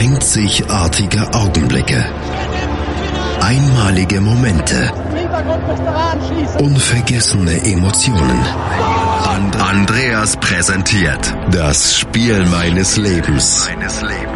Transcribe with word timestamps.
Einzigartige 0.00 1.28
Augenblicke. 1.34 2.02
Einmalige 3.38 4.22
Momente. 4.22 4.90
Unvergessene 6.58 7.62
Emotionen. 7.66 8.40
And 9.28 9.54
Andreas 9.60 10.38
präsentiert 10.38 11.36
das 11.50 11.98
Spiel 11.98 12.46
meines 12.46 12.96
Lebens 12.96 13.68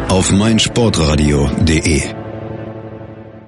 auf 0.09 0.31
meinsportradio.de. 0.31 2.14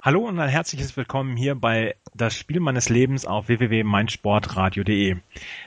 Hallo 0.07 0.21
und 0.21 0.39
ein 0.39 0.47
herzliches 0.47 0.95
Willkommen 0.95 1.35
hier 1.35 1.53
bei 1.53 1.97
Das 2.13 2.33
Spiel 2.33 2.61
meines 2.61 2.87
Lebens 2.87 3.25
auf 3.25 3.49
www.meinsportradio.de. 3.49 5.17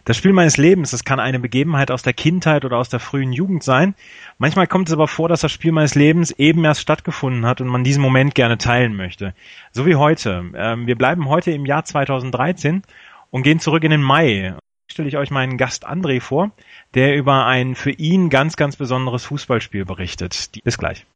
Das 0.07 0.17
Spiel 0.17 0.33
meines 0.33 0.57
Lebens, 0.57 0.93
das 0.93 1.05
kann 1.05 1.21
eine 1.21 1.39
Begebenheit 1.39 1.91
aus 1.91 2.01
der 2.03 2.15
Kindheit 2.15 2.65
oder 2.65 2.79
aus 2.79 2.89
der 2.89 3.01
frühen 3.01 3.35
Jugend 3.35 3.63
sein. 3.63 3.95
Manchmal 4.39 4.67
kommt 4.67 4.89
es 4.89 4.95
aber 4.95 5.09
vor, 5.09 5.29
dass 5.29 5.43
das 5.43 5.53
Spiel 5.53 5.73
meines 5.73 5.95
Lebens 5.95 6.31
eben 6.31 6.65
erst 6.65 6.81
stattgefunden 6.81 7.45
hat 7.45 7.61
und 7.61 7.69
man 7.69 7.85
diesen 7.85 8.01
Moment 8.01 8.35
gerne 8.35 8.57
teilen 8.57 8.97
möchte. 8.97 9.35
So 9.73 9.85
wie 9.85 9.97
heute. 9.97 10.51
Ähm, 10.55 10.87
wir 10.87 10.97
bleiben 10.97 11.29
heute 11.29 11.51
im 11.51 11.67
Jahr 11.67 11.85
2013 11.85 12.81
und 13.29 13.43
gehen 13.43 13.61
zurück 13.61 13.85
in 13.85 13.91
den 13.91 14.03
Mai 14.03 14.55
stelle 14.91 15.09
ich 15.09 15.17
euch 15.17 15.31
meinen 15.31 15.57
Gast 15.57 15.89
André 15.89 16.21
vor, 16.21 16.51
der 16.95 17.17
über 17.17 17.47
ein 17.47 17.75
für 17.75 17.91
ihn 17.91 18.31
ganz, 18.31 18.57
ganz 18.57 18.77
besonderes 18.77 19.25
Fußballspiel 19.25 19.85
berichtet. 19.85 20.51
Bis 20.65 20.79
gleich. 20.79 21.07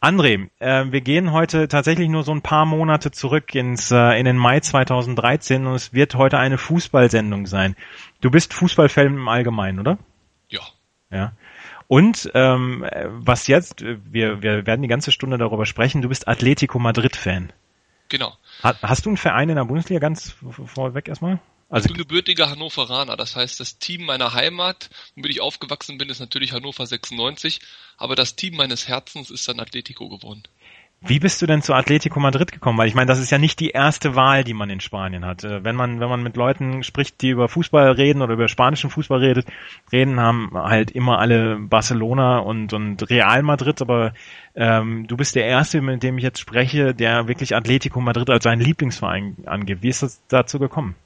André, 0.00 0.48
äh, 0.60 0.90
wir 0.90 1.02
gehen 1.02 1.32
heute 1.32 1.68
tatsächlich 1.68 2.08
nur 2.08 2.22
so 2.22 2.32
ein 2.32 2.40
paar 2.40 2.64
Monate 2.64 3.10
zurück 3.10 3.54
ins 3.54 3.90
äh, 3.90 4.18
in 4.18 4.24
den 4.24 4.38
Mai 4.38 4.60
2013 4.60 5.66
und 5.66 5.74
es 5.74 5.92
wird 5.92 6.14
heute 6.14 6.38
eine 6.38 6.56
Fußballsendung 6.56 7.46
sein. 7.46 7.76
Du 8.22 8.30
bist 8.30 8.54
Fußballfan 8.54 9.06
im 9.08 9.28
Allgemeinen, 9.28 9.78
oder? 9.78 9.98
Ja. 10.48 10.60
Ja. 11.10 11.32
Und 11.86 12.30
ähm, 12.34 12.86
was 13.08 13.46
jetzt, 13.46 13.84
wir, 13.84 14.42
wir 14.42 14.64
werden 14.64 14.80
die 14.80 14.88
ganze 14.88 15.12
Stunde 15.12 15.36
darüber 15.36 15.66
sprechen, 15.66 16.00
du 16.00 16.08
bist 16.08 16.28
Atletico 16.28 16.78
Madrid-Fan. 16.78 17.52
Genau. 18.08 18.32
Ha, 18.62 18.74
hast 18.82 19.04
du 19.04 19.10
einen 19.10 19.16
Verein 19.16 19.50
in 19.50 19.56
der 19.56 19.64
Bundesliga 19.64 20.00
ganz 20.00 20.34
vorweg 20.66 21.08
erstmal? 21.08 21.40
Also 21.70 21.86
ich 21.86 21.92
bin 21.92 21.98
gebürtiger 21.98 22.50
Hannoveraner, 22.50 23.16
das 23.16 23.36
heißt, 23.36 23.60
das 23.60 23.78
Team 23.78 24.04
meiner 24.04 24.34
Heimat, 24.34 24.90
womit 25.14 25.30
ich 25.30 25.40
aufgewachsen 25.40 25.98
bin, 25.98 26.08
ist 26.08 26.18
natürlich 26.18 26.52
Hannover 26.52 26.84
96, 26.84 27.60
aber 27.96 28.16
das 28.16 28.34
Team 28.34 28.56
meines 28.56 28.88
Herzens 28.88 29.30
ist 29.30 29.46
dann 29.46 29.60
Atletico 29.60 30.08
geworden. 30.08 30.42
Wie 31.02 31.18
bist 31.18 31.40
du 31.40 31.46
denn 31.46 31.62
zu 31.62 31.72
Atletico 31.72 32.20
Madrid 32.20 32.52
gekommen? 32.52 32.76
Weil 32.76 32.88
ich 32.88 32.94
meine, 32.94 33.06
das 33.06 33.20
ist 33.20 33.30
ja 33.30 33.38
nicht 33.38 33.58
die 33.58 33.70
erste 33.70 34.16
Wahl, 34.16 34.44
die 34.44 34.52
man 34.52 34.68
in 34.68 34.80
Spanien 34.80 35.24
hat. 35.24 35.44
Äh, 35.44 35.64
wenn 35.64 35.74
man, 35.74 35.98
wenn 35.98 36.10
man 36.10 36.22
mit 36.22 36.36
Leuten 36.36 36.82
spricht, 36.82 37.22
die 37.22 37.30
über 37.30 37.48
Fußball 37.48 37.92
reden 37.92 38.20
oder 38.20 38.34
über 38.34 38.48
spanischen 38.48 38.90
Fußball 38.90 39.20
redet, 39.20 39.46
reden, 39.90 40.20
haben 40.20 40.50
halt 40.52 40.90
immer 40.90 41.18
alle 41.18 41.56
Barcelona 41.56 42.40
und, 42.40 42.74
und 42.74 43.08
Real 43.08 43.42
Madrid, 43.42 43.80
aber 43.80 44.12
ähm, 44.54 45.06
du 45.06 45.16
bist 45.16 45.36
der 45.36 45.46
Erste, 45.46 45.80
mit 45.80 46.02
dem 46.02 46.18
ich 46.18 46.24
jetzt 46.24 46.40
spreche, 46.40 46.94
der 46.94 47.28
wirklich 47.28 47.56
Atletico 47.56 48.00
Madrid 48.00 48.28
als 48.28 48.44
seinen 48.44 48.60
Lieblingsverein 48.60 49.36
angibt. 49.46 49.82
Wie 49.82 49.88
ist 49.88 50.02
das 50.02 50.20
dazu 50.28 50.58
gekommen? 50.58 50.96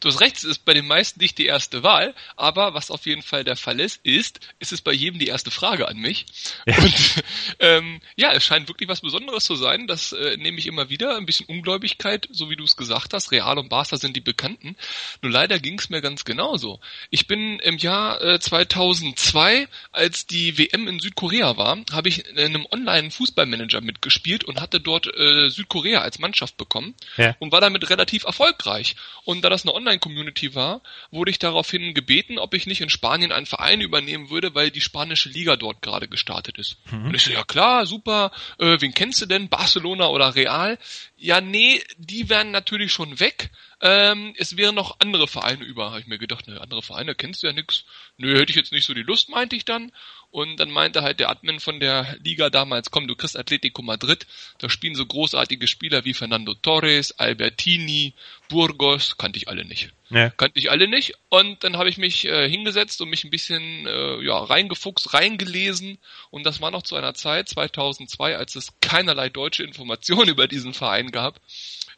Du 0.00 0.08
hast 0.08 0.20
recht, 0.20 0.36
es 0.36 0.44
ist 0.44 0.64
bei 0.64 0.74
den 0.74 0.86
meisten 0.86 1.20
nicht 1.20 1.38
die 1.38 1.46
erste 1.46 1.82
Wahl, 1.82 2.14
aber 2.36 2.74
was 2.74 2.90
auf 2.90 3.06
jeden 3.06 3.22
Fall 3.22 3.42
der 3.42 3.56
Fall 3.56 3.80
ist, 3.80 4.00
ist, 4.04 4.40
ist 4.60 4.72
es 4.72 4.80
bei 4.80 4.92
jedem 4.92 5.18
die 5.18 5.26
erste 5.26 5.50
Frage 5.50 5.88
an 5.88 5.96
mich. 5.96 6.26
Ja. 6.66 6.78
Und 6.78 6.94
ähm, 7.58 8.00
ja, 8.16 8.32
es 8.32 8.44
scheint 8.44 8.68
wirklich 8.68 8.88
was 8.88 9.00
Besonderes 9.00 9.44
zu 9.44 9.56
sein. 9.56 9.86
Das 9.86 10.12
äh, 10.12 10.36
nehme 10.36 10.58
ich 10.58 10.66
immer 10.66 10.88
wieder. 10.88 11.16
Ein 11.16 11.26
bisschen 11.26 11.46
Ungläubigkeit, 11.46 12.28
so 12.30 12.48
wie 12.48 12.56
du 12.56 12.64
es 12.64 12.76
gesagt 12.76 13.12
hast. 13.12 13.32
Real 13.32 13.58
und 13.58 13.68
Barca 13.68 13.96
sind 13.96 14.14
die 14.14 14.20
Bekannten. 14.20 14.76
Nur 15.22 15.32
leider 15.32 15.58
ging 15.58 15.78
es 15.78 15.90
mir 15.90 16.00
ganz 16.00 16.24
genauso. 16.24 16.80
Ich 17.10 17.26
bin 17.26 17.58
im 17.58 17.78
Jahr 17.78 18.22
äh, 18.22 18.38
2002, 18.38 19.66
als 19.90 20.26
die 20.26 20.58
WM 20.58 20.86
in 20.86 21.00
Südkorea 21.00 21.56
war, 21.56 21.78
habe 21.90 22.08
ich 22.08 22.26
in 22.26 22.38
einem 22.38 22.66
Online-Fußballmanager 22.70 23.80
mitgespielt 23.80 24.44
und 24.44 24.60
hatte 24.60 24.80
dort 24.80 25.06
äh, 25.06 25.48
Südkorea 25.48 26.02
als 26.02 26.20
Mannschaft 26.20 26.56
bekommen 26.56 26.94
ja. 27.16 27.34
und 27.40 27.50
war 27.50 27.60
damit 27.60 27.90
relativ 27.90 28.24
erfolgreich. 28.24 28.94
Und 29.24 29.42
da 29.42 29.50
das 29.50 29.62
eine 29.62 29.74
Online-Community 29.88 30.54
war, 30.54 30.82
wurde 31.10 31.30
ich 31.30 31.38
daraufhin 31.38 31.94
gebeten, 31.94 32.38
ob 32.38 32.54
ich 32.54 32.66
nicht 32.66 32.80
in 32.80 32.90
Spanien 32.90 33.32
einen 33.32 33.46
Verein 33.46 33.80
übernehmen 33.80 34.30
würde, 34.30 34.54
weil 34.54 34.70
die 34.70 34.80
spanische 34.80 35.28
Liga 35.28 35.56
dort 35.56 35.80
gerade 35.82 36.08
gestartet 36.08 36.58
ist. 36.58 36.76
Mhm. 36.90 37.06
Und 37.06 37.14
ich 37.14 37.22
so, 37.22 37.30
ja 37.30 37.42
klar, 37.44 37.86
super, 37.86 38.30
äh, 38.58 38.76
wen 38.80 38.92
kennst 38.92 39.20
du 39.22 39.26
denn? 39.26 39.48
Barcelona 39.48 40.08
oder 40.08 40.34
Real? 40.34 40.78
Ja, 41.16 41.40
nee, 41.40 41.82
die 41.96 42.28
wären 42.28 42.50
natürlich 42.50 42.92
schon 42.92 43.18
weg. 43.18 43.50
Ähm, 43.80 44.34
es 44.36 44.56
wären 44.56 44.74
noch 44.74 44.96
andere 44.98 45.28
Vereine 45.28 45.64
über, 45.64 45.90
habe 45.90 46.00
ich 46.00 46.08
mir 46.08 46.18
gedacht, 46.18 46.48
ne, 46.48 46.60
andere 46.60 46.82
Vereine 46.82 47.14
kennst 47.14 47.42
du 47.42 47.46
ja 47.46 47.52
nix. 47.52 47.84
Nö, 48.16 48.36
hätte 48.36 48.50
ich 48.50 48.56
jetzt 48.56 48.72
nicht 48.72 48.84
so 48.84 48.92
die 48.92 49.02
Lust, 49.02 49.28
meinte 49.28 49.54
ich 49.54 49.64
dann. 49.64 49.92
Und 50.30 50.58
dann 50.58 50.70
meinte 50.70 51.02
halt 51.02 51.20
der 51.20 51.30
Admin 51.30 51.60
von 51.60 51.78
der 51.78 52.16
Liga 52.22 52.50
damals, 52.50 52.90
komm, 52.90 53.06
du 53.06 53.14
kriegst 53.14 53.38
Atletico 53.38 53.80
Madrid, 53.82 54.26
da 54.58 54.68
spielen 54.68 54.94
so 54.94 55.06
großartige 55.06 55.66
Spieler 55.66 56.04
wie 56.04 56.12
Fernando 56.12 56.54
Torres, 56.54 57.18
Albertini, 57.18 58.14
Burgos, 58.48 59.16
kannte 59.16 59.38
ich 59.38 59.48
alle 59.48 59.64
nicht. 59.64 59.90
Ja. 60.10 60.30
Kannte 60.30 60.58
ich 60.58 60.70
alle 60.70 60.88
nicht. 60.88 61.14
Und 61.28 61.62
dann 61.62 61.76
habe 61.76 61.88
ich 61.88 61.98
mich 61.98 62.26
äh, 62.26 62.48
hingesetzt 62.48 63.00
und 63.00 63.10
mich 63.10 63.24
ein 63.24 63.30
bisschen 63.30 63.86
äh, 63.86 64.20
ja, 64.22 64.38
reingefuchst, 64.38 65.14
reingelesen. 65.14 65.98
Und 66.30 66.44
das 66.44 66.60
war 66.60 66.70
noch 66.70 66.82
zu 66.82 66.96
einer 66.96 67.14
Zeit, 67.14 67.48
2002, 67.48 68.36
als 68.36 68.56
es 68.56 68.74
keinerlei 68.80 69.28
deutsche 69.28 69.62
Informationen 69.62 70.28
über 70.28 70.48
diesen 70.48 70.74
Verein 70.74 71.10
gab. 71.10 71.40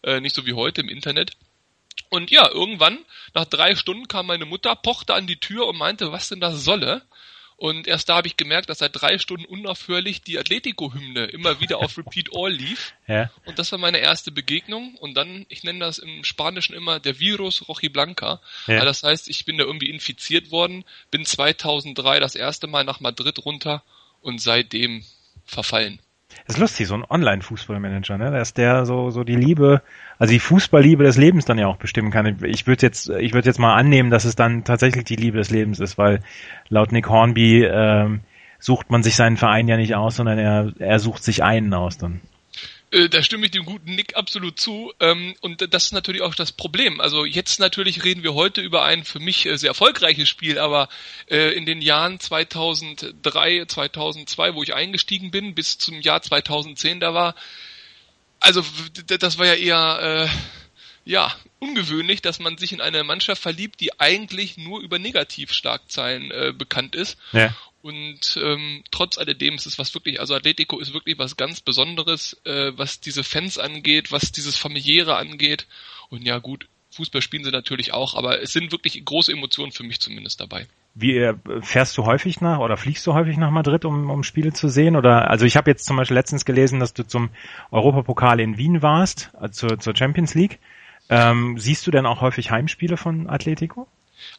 Äh, 0.02 0.20
nicht 0.20 0.36
so 0.36 0.46
wie 0.46 0.52
heute 0.52 0.82
im 0.82 0.88
Internet. 0.88 1.32
Und 2.10 2.30
ja, 2.30 2.48
irgendwann, 2.50 2.98
nach 3.34 3.46
drei 3.46 3.74
Stunden 3.76 4.08
kam 4.08 4.26
meine 4.26 4.44
Mutter, 4.44 4.74
pochte 4.76 5.14
an 5.14 5.26
die 5.26 5.40
Tür 5.40 5.66
und 5.68 5.78
meinte, 5.78 6.12
was 6.12 6.28
denn 6.28 6.40
das 6.40 6.64
solle. 6.64 7.02
Und 7.56 7.86
erst 7.86 8.08
da 8.08 8.16
habe 8.16 8.26
ich 8.26 8.38
gemerkt, 8.38 8.70
dass 8.70 8.78
seit 8.78 8.98
drei 8.98 9.18
Stunden 9.18 9.44
unaufhörlich 9.44 10.22
die 10.22 10.38
Atletico-Hymne 10.38 11.26
immer 11.26 11.60
wieder 11.60 11.78
auf 11.78 11.98
Repeat 11.98 12.30
All 12.34 12.50
lief. 12.50 12.94
Ja. 13.06 13.28
Und 13.44 13.58
das 13.58 13.72
war 13.72 13.78
meine 13.78 13.98
erste 13.98 14.30
Begegnung. 14.30 14.94
Und 14.94 15.14
dann, 15.14 15.44
ich 15.48 15.64
nenne 15.64 15.80
das 15.80 15.98
im 15.98 16.22
Spanischen 16.22 16.74
immer 16.74 17.00
der 17.00 17.18
Virus 17.18 17.68
Rochi 17.68 17.88
Blanca. 17.88 18.40
Ja. 18.68 18.76
Also 18.76 18.86
das 18.86 19.02
heißt, 19.02 19.28
ich 19.28 19.44
bin 19.44 19.58
da 19.58 19.64
irgendwie 19.64 19.90
infiziert 19.90 20.52
worden, 20.52 20.84
bin 21.10 21.26
2003 21.26 22.20
das 22.20 22.36
erste 22.36 22.68
Mal 22.68 22.84
nach 22.84 23.00
Madrid 23.00 23.44
runter 23.44 23.82
und 24.20 24.40
seitdem 24.40 25.04
verfallen. 25.44 25.98
Das 26.46 26.56
ist 26.56 26.60
lustig, 26.60 26.86
so 26.86 26.94
ein 26.94 27.04
Online-Fußballmanager, 27.08 28.18
ne? 28.18 28.30
Dass 28.30 28.54
der 28.54 28.86
so, 28.86 29.10
so 29.10 29.24
die 29.24 29.36
Liebe, 29.36 29.82
also 30.18 30.32
die 30.32 30.40
Fußballliebe 30.40 31.04
des 31.04 31.16
Lebens 31.16 31.44
dann 31.44 31.58
ja 31.58 31.66
auch 31.66 31.76
bestimmen 31.76 32.10
kann. 32.10 32.38
Ich 32.44 32.66
würde 32.66 32.86
jetzt, 32.86 33.08
ich 33.08 33.34
würde 33.34 33.48
jetzt 33.48 33.58
mal 33.58 33.74
annehmen, 33.74 34.10
dass 34.10 34.24
es 34.24 34.36
dann 34.36 34.64
tatsächlich 34.64 35.04
die 35.04 35.16
Liebe 35.16 35.38
des 35.38 35.50
Lebens 35.50 35.80
ist, 35.80 35.98
weil 35.98 36.20
laut 36.68 36.92
Nick 36.92 37.08
Hornby 37.08 37.64
ähm, 37.64 38.20
sucht 38.58 38.90
man 38.90 39.02
sich 39.02 39.16
seinen 39.16 39.36
Verein 39.36 39.68
ja 39.68 39.76
nicht 39.76 39.94
aus, 39.94 40.16
sondern 40.16 40.38
er, 40.38 40.72
er 40.78 40.98
sucht 40.98 41.24
sich 41.24 41.42
einen 41.42 41.74
aus 41.74 41.98
dann. 41.98 42.20
Äh, 42.90 43.08
da 43.08 43.22
stimme 43.22 43.46
ich 43.46 43.52
dem 43.52 43.64
guten 43.64 43.94
Nick 43.94 44.16
absolut 44.16 44.58
zu. 44.58 44.92
Ähm, 45.00 45.34
und 45.40 45.72
das 45.72 45.84
ist 45.84 45.92
natürlich 45.92 46.22
auch 46.22 46.34
das 46.34 46.52
Problem. 46.52 47.00
Also 47.00 47.24
jetzt 47.24 47.60
natürlich 47.60 48.04
reden 48.04 48.22
wir 48.22 48.34
heute 48.34 48.60
über 48.60 48.84
ein 48.84 49.04
für 49.04 49.20
mich 49.20 49.46
äh, 49.46 49.56
sehr 49.56 49.70
erfolgreiches 49.70 50.28
Spiel, 50.28 50.58
aber 50.58 50.88
äh, 51.28 51.54
in 51.54 51.66
den 51.66 51.82
Jahren 51.82 52.18
2003, 52.18 53.66
2002, 53.66 54.54
wo 54.54 54.62
ich 54.62 54.74
eingestiegen 54.74 55.30
bin, 55.30 55.54
bis 55.54 55.78
zum 55.78 56.00
Jahr 56.00 56.22
2010, 56.22 57.00
da 57.00 57.14
war, 57.14 57.34
also 58.40 58.64
das 59.06 59.38
war 59.38 59.46
ja 59.46 59.54
eher, 59.54 60.30
ja, 61.04 61.34
ungewöhnlich, 61.58 62.22
dass 62.22 62.38
man 62.38 62.56
sich 62.56 62.72
in 62.72 62.80
eine 62.80 63.04
Mannschaft 63.04 63.42
verliebt, 63.42 63.80
die 63.80 64.00
eigentlich 64.00 64.56
nur 64.56 64.80
über 64.80 64.98
Negativschlagzeilen 64.98 66.56
bekannt 66.56 66.94
ist. 66.94 67.18
Ja. 67.32 67.54
Und 67.82 68.38
ähm, 68.42 68.82
trotz 68.90 69.16
alledem 69.16 69.54
ist 69.54 69.66
es 69.66 69.78
was 69.78 69.94
wirklich, 69.94 70.20
also 70.20 70.34
Atletico 70.34 70.78
ist 70.80 70.92
wirklich 70.92 71.18
was 71.18 71.36
ganz 71.36 71.60
Besonderes, 71.60 72.38
äh, 72.44 72.72
was 72.76 73.00
diese 73.00 73.24
Fans 73.24 73.56
angeht, 73.56 74.12
was 74.12 74.32
dieses 74.32 74.56
familiäre 74.56 75.16
angeht. 75.16 75.66
Und 76.10 76.26
ja 76.26 76.38
gut, 76.38 76.68
Fußball 76.90 77.22
spielen 77.22 77.44
sie 77.44 77.50
natürlich 77.50 77.92
auch, 77.92 78.14
aber 78.14 78.42
es 78.42 78.52
sind 78.52 78.72
wirklich 78.72 79.02
große 79.04 79.32
Emotionen 79.32 79.72
für 79.72 79.84
mich 79.84 80.00
zumindest 80.00 80.40
dabei. 80.40 80.66
Wie 80.94 81.16
äh, 81.16 81.34
fährst 81.62 81.96
du 81.96 82.04
häufig 82.04 82.40
nach 82.40 82.58
oder 82.58 82.76
fliegst 82.76 83.06
du 83.06 83.14
häufig 83.14 83.36
nach 83.36 83.50
Madrid, 83.50 83.84
um, 83.84 84.10
um 84.10 84.24
Spiele 84.24 84.52
zu 84.52 84.68
sehen? 84.68 84.96
Oder 84.96 85.30
also 85.30 85.46
ich 85.46 85.56
habe 85.56 85.70
jetzt 85.70 85.86
zum 85.86 85.96
Beispiel 85.96 86.16
letztens 86.16 86.44
gelesen, 86.44 86.80
dass 86.80 86.92
du 86.92 87.06
zum 87.06 87.30
Europapokal 87.70 88.40
in 88.40 88.58
Wien 88.58 88.82
warst, 88.82 89.30
also 89.34 89.68
zur, 89.68 89.78
zur 89.78 89.96
Champions 89.96 90.34
League. 90.34 90.58
Ähm, 91.08 91.58
siehst 91.58 91.86
du 91.86 91.90
denn 91.90 92.06
auch 92.06 92.20
häufig 92.20 92.50
Heimspiele 92.50 92.96
von 92.96 93.28
Atletico? 93.28 93.86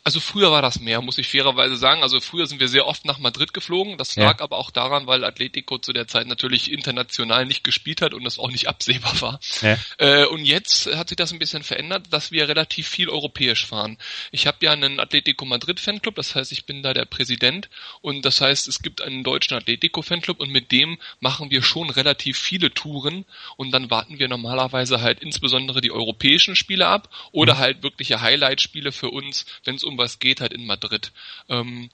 Also 0.03 0.19
früher 0.19 0.51
war 0.51 0.61
das 0.61 0.79
mehr, 0.79 1.01
muss 1.01 1.17
ich 1.17 1.27
fairerweise 1.27 1.75
sagen. 1.75 2.03
Also 2.03 2.19
früher 2.19 2.47
sind 2.47 2.59
wir 2.59 2.67
sehr 2.67 2.87
oft 2.87 3.05
nach 3.05 3.19
Madrid 3.19 3.53
geflogen. 3.53 3.97
Das 3.97 4.15
lag 4.15 4.39
ja. 4.39 4.43
aber 4.43 4.57
auch 4.57 4.71
daran, 4.71 5.07
weil 5.07 5.23
Atletico 5.23 5.77
zu 5.77 5.93
der 5.93 6.07
Zeit 6.07 6.27
natürlich 6.27 6.71
international 6.71 7.45
nicht 7.45 7.63
gespielt 7.63 8.01
hat 8.01 8.13
und 8.13 8.23
das 8.23 8.39
auch 8.39 8.51
nicht 8.51 8.67
absehbar 8.69 9.21
war. 9.21 9.39
Ja. 9.61 9.77
Äh, 9.97 10.25
und 10.25 10.45
jetzt 10.45 10.87
hat 10.95 11.09
sich 11.09 11.15
das 11.17 11.31
ein 11.31 11.39
bisschen 11.39 11.63
verändert, 11.63 12.07
dass 12.11 12.31
wir 12.31 12.47
relativ 12.47 12.87
viel 12.87 13.09
europäisch 13.09 13.65
fahren. 13.65 13.97
Ich 14.31 14.47
habe 14.47 14.57
ja 14.61 14.71
einen 14.71 14.99
Atletico 14.99 15.45
Madrid 15.45 15.79
Fanclub, 15.79 16.15
das 16.15 16.35
heißt, 16.35 16.51
ich 16.51 16.65
bin 16.65 16.83
da 16.83 16.93
der 16.93 17.05
Präsident 17.05 17.69
und 18.01 18.23
das 18.25 18.41
heißt, 18.41 18.67
es 18.67 18.81
gibt 18.81 19.01
einen 19.01 19.23
deutschen 19.23 19.57
Atletico 19.57 20.01
Fanclub 20.01 20.39
und 20.39 20.51
mit 20.51 20.71
dem 20.71 20.97
machen 21.19 21.51
wir 21.51 21.61
schon 21.63 21.89
relativ 21.89 22.37
viele 22.37 22.73
Touren 22.73 23.25
und 23.57 23.71
dann 23.71 23.89
warten 23.89 24.19
wir 24.19 24.27
normalerweise 24.27 25.01
halt 25.01 25.19
insbesondere 25.21 25.81
die 25.81 25.91
europäischen 25.91 26.55
Spiele 26.55 26.87
ab 26.87 27.09
oder 27.31 27.55
mhm. 27.55 27.59
halt 27.59 27.83
wirkliche 27.83 28.21
Highlight-Spiele 28.21 28.91
für 28.91 29.09
uns, 29.09 29.45
wenn 29.63 29.70
es 29.75 29.83
um 29.83 29.97
was 29.97 30.19
geht, 30.19 30.41
halt 30.41 30.53
in 30.53 30.65
Madrid. 30.65 31.11
Ähm, 31.49 31.89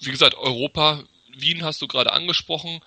wie 0.00 0.10
gesagt, 0.10 0.34
Europa, 0.34 1.04
Wien 1.36 1.64
hast 1.64 1.82
du 1.82 1.86
gerade 1.86 2.12
angesprochen. 2.12 2.80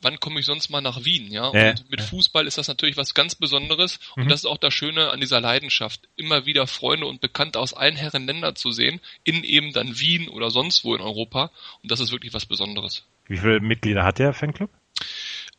Wann 0.00 0.18
komme 0.18 0.40
ich 0.40 0.46
sonst 0.46 0.68
mal 0.68 0.80
nach 0.80 1.04
Wien, 1.04 1.30
ja? 1.30 1.46
und 1.46 1.88
mit 1.88 2.00
ja. 2.00 2.06
Fußball 2.06 2.48
ist 2.48 2.58
das 2.58 2.66
natürlich 2.66 2.96
was 2.96 3.14
ganz 3.14 3.36
Besonderes 3.36 4.00
mhm. 4.16 4.24
und 4.24 4.30
das 4.30 4.40
ist 4.40 4.46
auch 4.46 4.58
das 4.58 4.74
Schöne 4.74 5.10
an 5.10 5.20
dieser 5.20 5.40
Leidenschaft, 5.40 6.08
immer 6.16 6.44
wieder 6.44 6.66
Freunde 6.66 7.06
und 7.06 7.20
Bekannte 7.20 7.60
aus 7.60 7.72
allen 7.72 7.94
Herren 7.94 8.26
Ländern 8.26 8.56
zu 8.56 8.72
sehen, 8.72 9.00
in 9.22 9.44
eben 9.44 9.72
dann 9.72 10.00
Wien 10.00 10.28
oder 10.28 10.50
sonst 10.50 10.84
wo 10.84 10.96
in 10.96 11.00
Europa 11.00 11.52
und 11.84 11.92
das 11.92 12.00
ist 12.00 12.10
wirklich 12.10 12.34
was 12.34 12.46
Besonderes. 12.46 13.04
Wie 13.28 13.36
viele 13.38 13.60
Mitglieder 13.60 14.02
hat 14.02 14.18
der 14.18 14.32
Fanclub? 14.32 14.70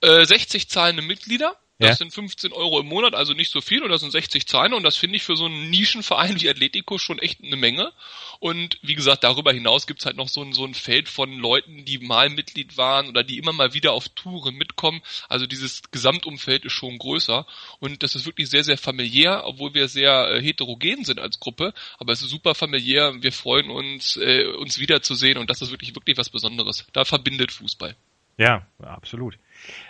Äh, 0.02 0.26
60 0.26 0.68
zahlende 0.68 1.04
Mitglieder 1.04 1.58
das 1.84 2.00
ja. 2.00 2.06
sind 2.06 2.14
15 2.14 2.54
Euro 2.54 2.80
im 2.80 2.88
Monat, 2.88 3.14
also 3.14 3.34
nicht 3.34 3.52
so 3.52 3.62
viel, 3.62 3.84
und 3.84 3.90
das 3.90 4.02
sind 4.02 4.12
60 4.12 4.48
Zahlen, 4.48 4.74
und 4.74 4.84
das 4.84 4.96
finde 4.96 5.18
ich 5.18 5.24
für 5.24 5.36
so 5.36 5.46
einen 5.46 5.70
Nischenverein 5.70 6.40
wie 6.40 6.50
Atletico 6.50 6.98
schon 6.98 7.20
echt 7.20 7.44
eine 7.44 7.56
Menge. 7.56 7.92
Und 8.40 8.78
wie 8.82 8.96
gesagt, 8.96 9.24
darüber 9.24 9.54
hinaus 9.54 9.88
gibt's 9.88 10.06
halt 10.06 10.18
noch 10.18 10.28
so 10.28 10.42
ein, 10.42 10.54
so 10.54 10.66
ein 10.66 10.74
Feld 10.74 11.08
von 11.10 11.38
Leuten, 11.38 11.86
die 11.86 12.00
mal 12.00 12.30
Mitglied 12.30 12.78
waren 12.78 13.08
oder 13.08 13.24
die 13.24 13.38
immer 13.38 13.54
mal 13.54 13.74
wieder 13.74 13.94
auf 13.94 14.10
Touren 14.10 14.56
mitkommen. 14.56 15.02
Also 15.30 15.46
dieses 15.46 15.82
Gesamtumfeld 15.92 16.66
ist 16.66 16.74
schon 16.74 16.98
größer. 16.98 17.46
Und 17.80 18.04
das 18.04 18.16
ist 18.16 18.26
wirklich 18.26 18.50
sehr, 18.50 18.64
sehr 18.64 18.78
familiär, 18.78 19.44
obwohl 19.46 19.74
wir 19.74 19.88
sehr 19.88 20.30
äh, 20.30 20.42
heterogen 20.42 21.06
sind 21.06 21.20
als 21.20 21.40
Gruppe. 21.40 21.74
Aber 22.00 22.12
es 22.12 22.22
ist 22.22 22.30
super 22.30 22.56
familiär. 22.56 23.22
Wir 23.22 23.32
freuen 23.32 23.70
uns, 23.70 24.18
äh, 24.18 24.46
uns 24.46 24.80
wiederzusehen, 24.80 25.38
und 25.38 25.50
das 25.50 25.62
ist 25.62 25.72
wirklich, 25.72 25.96
wirklich 25.96 26.18
was 26.18 26.30
Besonderes. 26.30 26.86
Da 26.94 27.06
verbindet 27.06 27.52
Fußball. 27.52 27.96
Ja, 28.38 28.64
absolut. 28.82 29.38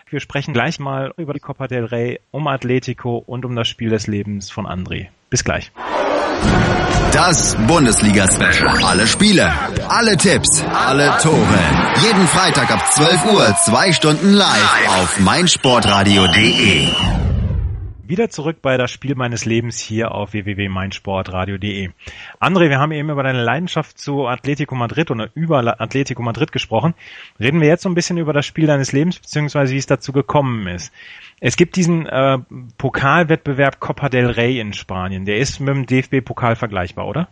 Wir 0.10 0.20
sprechen 0.20 0.54
gleich 0.54 0.80
mal 0.80 1.14
über 1.18 1.34
die 1.34 1.40
Copa 1.40 1.68
del 1.68 1.86
Rey, 1.86 2.20
um 2.32 2.48
Atletico 2.48 3.18
und 3.18 3.46
um 3.46 3.56
das 3.56 3.68
Spiel 3.68 3.90
des 3.90 4.08
Lebens 4.08 4.52
von 4.52 4.68
André. 4.68 5.08
Bis 5.30 5.44
gleich. 5.44 5.72
Das 7.14 7.56
Bundesliga-Special. 7.68 8.84
Alle 8.84 9.08
Spiele, 9.08 9.52
alle 9.88 10.18
Tipps, 10.18 10.64
alle 10.64 11.16
Tore. 11.22 11.60
Jeden 12.02 12.28
Freitag 12.28 12.72
ab 12.72 12.92
12 12.92 13.34
Uhr, 13.34 13.56
zwei 13.64 13.94
Stunden 13.94 14.34
live 14.34 14.88
auf 14.88 15.20
meinsportradio.de. 15.20 17.33
Wieder 18.14 18.30
zurück 18.30 18.58
bei 18.62 18.78
das 18.78 18.92
Spiel 18.92 19.16
meines 19.16 19.46
Lebens 19.46 19.80
hier 19.80 20.12
auf 20.12 20.34
www.meinsportradio.de. 20.34 21.90
André, 22.40 22.70
wir 22.70 22.78
haben 22.78 22.92
eben 22.92 23.10
über 23.10 23.24
deine 23.24 23.42
Leidenschaft 23.42 23.98
zu 23.98 24.28
Atletico 24.28 24.76
Madrid 24.76 25.10
oder 25.10 25.32
über 25.34 25.82
Atletico 25.82 26.22
Madrid 26.22 26.52
gesprochen. 26.52 26.94
Reden 27.40 27.60
wir 27.60 27.68
jetzt 27.68 27.82
so 27.82 27.90
ein 27.90 27.96
bisschen 27.96 28.20
über 28.20 28.32
das 28.32 28.46
Spiel 28.46 28.68
deines 28.68 28.92
Lebens, 28.92 29.18
beziehungsweise 29.18 29.74
wie 29.74 29.80
es 29.80 29.88
dazu 29.88 30.14
gekommen 30.14 30.68
ist. 30.68 30.94
Es 31.40 31.58
gibt 31.58 31.76
diesen 31.76 32.06
äh, 32.06 32.38
Pokalwettbewerb 32.78 33.80
Copa 33.80 34.10
del 34.10 34.28
Rey 34.28 34.60
in 34.60 34.74
Spanien. 34.74 35.26
Der 35.26 35.38
ist 35.38 35.60
mit 35.60 35.70
dem 35.70 35.88
DFB-Pokal 35.88 36.56
vergleichbar, 36.56 37.08
oder? 37.08 37.30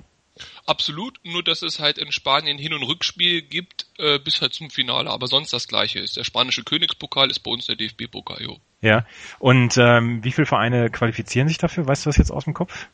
Absolut, 0.65 1.19
nur 1.23 1.43
dass 1.43 1.61
es 1.61 1.79
halt 1.79 1.97
in 1.97 2.11
Spanien 2.11 2.57
Hin- 2.57 2.73
und 2.73 2.83
Rückspiel 2.83 3.41
gibt 3.41 3.87
äh, 3.97 4.19
bis 4.19 4.41
halt 4.41 4.53
zum 4.53 4.69
Finale, 4.69 5.09
aber 5.09 5.27
sonst 5.27 5.51
das 5.51 5.67
gleiche 5.67 5.99
ist. 5.99 6.17
Der 6.17 6.23
spanische 6.23 6.63
Königspokal 6.63 7.29
ist 7.29 7.39
bei 7.39 7.51
uns 7.51 7.65
der 7.65 7.75
DFB-Pokal, 7.75 8.41
jo. 8.41 8.59
Ja, 8.81 9.05
und 9.39 9.77
ähm, 9.77 10.23
wie 10.23 10.31
viele 10.31 10.47
Vereine 10.47 10.89
qualifizieren 10.89 11.47
sich 11.47 11.57
dafür? 11.57 11.87
Weißt 11.87 12.05
du 12.05 12.09
das 12.09 12.17
jetzt 12.17 12.31
aus 12.31 12.45
dem 12.45 12.53
Kopf? 12.53 12.87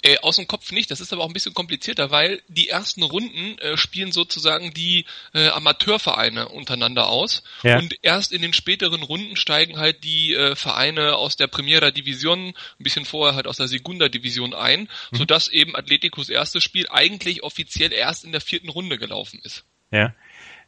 Äh, 0.00 0.18
aus 0.18 0.36
dem 0.36 0.46
Kopf 0.46 0.70
nicht, 0.70 0.92
das 0.92 1.00
ist 1.00 1.12
aber 1.12 1.24
auch 1.24 1.28
ein 1.28 1.32
bisschen 1.32 1.54
komplizierter, 1.54 2.12
weil 2.12 2.40
die 2.46 2.68
ersten 2.68 3.02
Runden 3.02 3.58
äh, 3.58 3.76
spielen 3.76 4.12
sozusagen 4.12 4.72
die 4.72 5.06
äh, 5.34 5.48
Amateurvereine 5.48 6.48
untereinander 6.50 7.08
aus 7.08 7.42
ja. 7.64 7.78
und 7.78 7.96
erst 8.02 8.32
in 8.32 8.40
den 8.40 8.52
späteren 8.52 9.02
Runden 9.02 9.34
steigen 9.34 9.76
halt 9.76 10.04
die 10.04 10.34
äh, 10.34 10.54
Vereine 10.54 11.16
aus 11.16 11.36
der 11.36 11.48
Primera 11.48 11.90
Division, 11.90 12.48
ein 12.48 12.54
bisschen 12.78 13.06
vorher 13.06 13.34
halt 13.34 13.48
aus 13.48 13.56
der 13.56 13.66
Segunda 13.66 14.08
Division 14.08 14.54
ein, 14.54 14.88
mhm. 15.10 15.16
sodass 15.16 15.48
eben 15.48 15.74
Atleticos 15.74 16.28
erstes 16.28 16.62
Spiel 16.62 16.86
eigentlich 16.90 17.42
offiziell 17.42 17.92
erst 17.92 18.24
in 18.24 18.30
der 18.30 18.40
vierten 18.40 18.68
Runde 18.68 18.98
gelaufen 18.98 19.40
ist. 19.42 19.64
Ja. 19.90 20.14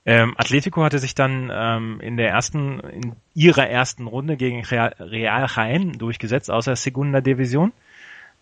Ähm, 0.06 0.34
Atletico 0.38 0.82
hatte 0.82 0.98
sich 0.98 1.14
dann 1.14 1.50
ähm, 1.52 2.00
in 2.00 2.16
der 2.16 2.30
ersten, 2.30 2.80
in 2.80 3.16
ihrer 3.34 3.68
ersten 3.68 4.06
Runde 4.06 4.36
gegen 4.36 4.64
Real, 4.64 4.94
Jaén 4.98 5.98
durchgesetzt, 5.98 6.50
außer 6.50 6.74
Segunda 6.74 7.20
Division. 7.20 7.72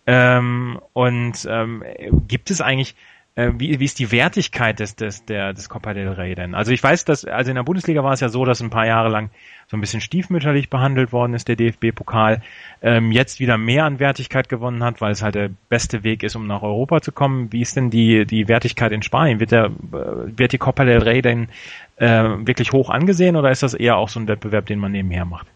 Ähm, 0.07 0.79
und 0.93 1.47
ähm, 1.49 1.83
gibt 2.27 2.51
es 2.51 2.61
eigentlich, 2.61 2.95
äh, 3.35 3.51
wie, 3.57 3.79
wie 3.79 3.85
ist 3.85 3.99
die 3.99 4.11
Wertigkeit 4.11 4.79
des, 4.79 4.95
des, 4.95 5.25
der, 5.25 5.53
des 5.53 5.69
Copa 5.69 5.93
del 5.93 6.09
Rey 6.09 6.35
denn? 6.35 6.55
Also 6.55 6.71
ich 6.71 6.83
weiß, 6.83 7.05
dass, 7.05 7.25
also 7.25 7.51
in 7.51 7.55
der 7.55 7.63
Bundesliga 7.63 8.03
war 8.03 8.11
es 8.11 8.19
ja 8.19 8.29
so, 8.29 8.43
dass 8.43 8.59
ein 8.59 8.69
paar 8.69 8.85
Jahre 8.85 9.09
lang 9.09 9.29
so 9.67 9.77
ein 9.77 9.81
bisschen 9.81 10.01
stiefmütterlich 10.01 10.69
behandelt 10.69 11.13
worden 11.13 11.35
ist, 11.35 11.47
der 11.47 11.55
DFB-Pokal, 11.55 12.41
ähm, 12.81 13.11
jetzt 13.11 13.39
wieder 13.39 13.57
mehr 13.57 13.85
an 13.85 13.99
Wertigkeit 13.99 14.49
gewonnen 14.49 14.83
hat, 14.83 14.99
weil 14.99 15.11
es 15.11 15.21
halt 15.21 15.35
der 15.35 15.51
beste 15.69 16.03
Weg 16.03 16.23
ist, 16.23 16.35
um 16.35 16.47
nach 16.47 16.63
Europa 16.63 17.01
zu 17.01 17.11
kommen. 17.11 17.53
Wie 17.53 17.61
ist 17.61 17.75
denn 17.75 17.91
die, 17.91 18.25
die 18.25 18.47
Wertigkeit 18.47 18.91
in 18.91 19.03
Spanien? 19.03 19.39
Wird 19.39 19.51
der, 19.51 19.65
äh, 19.65 20.37
wird 20.37 20.51
die 20.51 20.57
Copa 20.57 20.85
del 20.85 21.03
Rey 21.03 21.21
denn 21.21 21.49
äh, 21.97 22.23
wirklich 22.45 22.71
hoch 22.71 22.89
angesehen 22.89 23.35
oder 23.35 23.51
ist 23.51 23.63
das 23.63 23.73
eher 23.73 23.97
auch 23.97 24.09
so 24.09 24.19
ein 24.19 24.27
Wettbewerb, 24.27 24.65
den 24.65 24.79
man 24.79 24.91
nebenher 24.91 25.25
macht? 25.25 25.47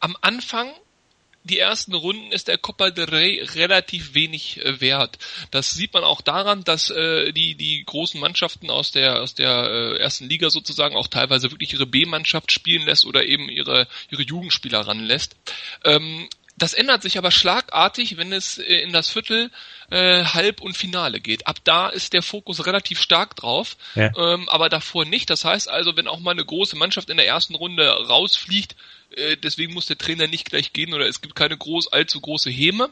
Am 0.00 0.16
Anfang 0.22 0.68
die 1.48 1.58
ersten 1.58 1.94
Runden 1.94 2.32
ist 2.32 2.48
der 2.48 2.58
Copa 2.58 2.90
del 2.90 3.06
Rey 3.06 3.42
relativ 3.54 4.14
wenig 4.14 4.64
äh, 4.64 4.80
wert. 4.80 5.18
Das 5.50 5.70
sieht 5.70 5.92
man 5.92 6.04
auch 6.04 6.20
daran, 6.20 6.64
dass 6.64 6.90
äh, 6.90 7.32
die 7.32 7.54
die 7.54 7.84
großen 7.84 8.20
Mannschaften 8.20 8.70
aus 8.70 8.92
der 8.92 9.20
aus 9.20 9.34
der 9.34 9.64
äh, 9.64 9.98
ersten 9.98 10.28
Liga 10.28 10.50
sozusagen 10.50 10.96
auch 10.96 11.08
teilweise 11.08 11.50
wirklich 11.50 11.72
ihre 11.72 11.86
B-Mannschaft 11.86 12.52
spielen 12.52 12.86
lässt 12.86 13.06
oder 13.06 13.24
eben 13.24 13.48
ihre 13.48 13.88
ihre 14.10 14.22
Jugendspieler 14.22 14.80
ranlässt. 14.80 15.36
Ähm, 15.84 16.28
das 16.58 16.74
ändert 16.74 17.02
sich 17.02 17.16
aber 17.18 17.30
schlagartig, 17.30 18.16
wenn 18.16 18.32
es 18.32 18.58
äh, 18.58 18.64
in 18.64 18.92
das 18.92 19.08
Viertel, 19.08 19.50
äh, 19.90 20.24
Halb 20.24 20.60
und 20.60 20.76
Finale 20.76 21.20
geht. 21.20 21.46
Ab 21.46 21.58
da 21.64 21.88
ist 21.88 22.12
der 22.12 22.22
Fokus 22.22 22.66
relativ 22.66 23.00
stark 23.00 23.36
drauf, 23.36 23.76
ja. 23.94 24.10
ähm, 24.16 24.48
aber 24.48 24.68
davor 24.68 25.04
nicht. 25.04 25.30
Das 25.30 25.44
heißt 25.44 25.68
also, 25.68 25.96
wenn 25.96 26.08
auch 26.08 26.18
mal 26.18 26.32
eine 26.32 26.44
große 26.44 26.76
Mannschaft 26.76 27.10
in 27.10 27.16
der 27.16 27.26
ersten 27.26 27.54
Runde 27.54 27.88
rausfliegt, 27.88 28.74
äh, 29.10 29.36
deswegen 29.36 29.74
muss 29.74 29.86
der 29.86 29.98
Trainer 29.98 30.26
nicht 30.26 30.48
gleich 30.50 30.72
gehen 30.72 30.94
oder 30.94 31.06
es 31.06 31.20
gibt 31.20 31.34
keine 31.34 31.56
groß, 31.56 31.92
allzu 31.92 32.20
große 32.20 32.50
Häme. 32.50 32.90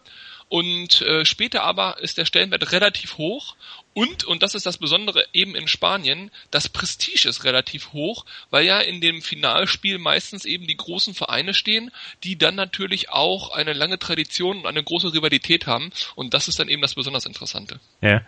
Und 0.49 1.03
äh, 1.03 1.25
später 1.25 1.65
aber 1.65 1.99
ist 2.01 2.19
der 2.19 2.25
Stellenwert 2.25 2.73
relativ 2.73 3.19
hoch 3.19 3.57
und, 3.97 4.25
und 4.25 4.43
das 4.43 4.55
ist 4.55 4.67
das 4.67 4.77
Besondere 4.77 5.25
eben 5.33 5.55
in 5.55 5.69
Spanien, 5.69 6.31
das 6.51 6.69
Prestige 6.69 7.31
ist 7.31 7.45
relativ 7.45 7.95
hoch, 7.95 8.27
weil 8.51 8.67
ja 8.67 8.79
in 8.79 9.01
dem 9.01 9.23
Finalspiel 9.23 9.97
meistens 9.97 10.45
eben 10.45 10.67
die 10.67 10.77
großen 10.77 11.15
Vereine 11.15 11.55
stehen, 11.55 11.91
die 12.23 12.37
dann 12.37 12.57
natürlich 12.57 13.09
auch 13.09 13.53
eine 13.53 13.73
lange 13.73 13.99
Tradition 13.99 14.59
und 14.59 14.67
eine 14.67 14.85
große 14.85 15.15
Rivalität 15.15 15.67
haben. 15.67 15.93
Und 16.15 16.35
das 16.35 16.47
ist 16.47 16.59
dann 16.59 16.69
eben 16.69 16.83
das 16.83 16.95
besonders 16.95 17.25
Interessante. 17.25 17.81
Ja. 18.03 18.21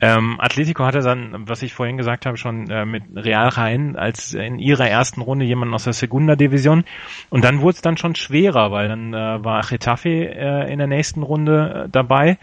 Ähm, 0.00 0.40
Atletico 0.40 0.84
hatte 0.84 0.98
dann, 0.98 1.46
was 1.48 1.62
ich 1.62 1.74
vorhin 1.74 1.96
gesagt 1.96 2.26
habe, 2.26 2.36
schon 2.36 2.68
äh, 2.68 2.84
mit 2.84 3.04
Real 3.14 3.50
Rhein 3.50 3.94
als 3.94 4.34
in 4.34 4.58
ihrer 4.58 4.88
ersten 4.88 5.20
Runde 5.20 5.44
jemanden 5.44 5.74
aus 5.74 5.84
der 5.84 5.92
Segunda 5.92 6.34
Division. 6.34 6.84
Und 7.30 7.44
dann 7.44 7.60
wurde 7.60 7.76
es 7.76 7.82
dann 7.82 7.96
schon 7.96 8.16
schwerer, 8.16 8.72
weil 8.72 8.88
dann 8.88 9.14
äh, 9.14 9.44
war 9.44 9.62
Getafe 9.64 10.08
äh, 10.08 10.72
in 10.72 10.78
der 10.78 10.88
nächsten 10.88 11.22
Runde 11.22 11.84
äh, 11.84 11.88
dabei. 11.88 12.36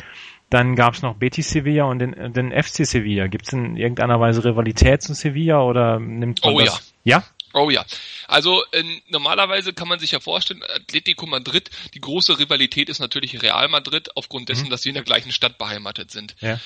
Dann 0.51 0.75
gab 0.75 0.95
es 0.95 1.01
noch 1.01 1.15
Betis 1.15 1.49
Sevilla 1.49 1.85
und 1.85 1.99
den, 1.99 2.33
den 2.33 2.51
FC 2.51 2.85
Sevilla. 2.85 3.27
Gibt 3.27 3.47
es 3.47 3.53
in 3.53 3.77
irgendeiner 3.77 4.19
Weise 4.19 4.43
Rivalität 4.43 5.01
zu 5.01 5.13
Sevilla 5.13 5.61
oder 5.61 5.97
nimmt 5.97 6.43
man 6.43 6.53
oh, 6.53 6.59
das? 6.59 6.93
Ja. 7.05 7.19
ja? 7.19 7.23
Oh 7.53 7.69
ja. 7.69 7.85
Also 8.27 8.61
äh, 8.73 8.83
normalerweise 9.07 9.71
kann 9.71 9.87
man 9.87 9.99
sich 9.99 10.11
ja 10.11 10.19
vorstellen, 10.19 10.61
Atletico 10.63 11.25
Madrid, 11.25 11.69
die 11.93 12.01
große 12.01 12.37
Rivalität 12.37 12.89
ist 12.89 12.99
natürlich 12.99 13.41
Real 13.41 13.69
Madrid, 13.69 14.09
aufgrund 14.17 14.49
dessen, 14.49 14.65
mhm. 14.65 14.71
dass 14.71 14.81
sie 14.81 14.89
in 14.89 14.95
der 14.95 15.05
gleichen 15.05 15.31
Stadt 15.31 15.57
beheimatet 15.57 16.11
sind. 16.11 16.35
Ja. 16.41 16.59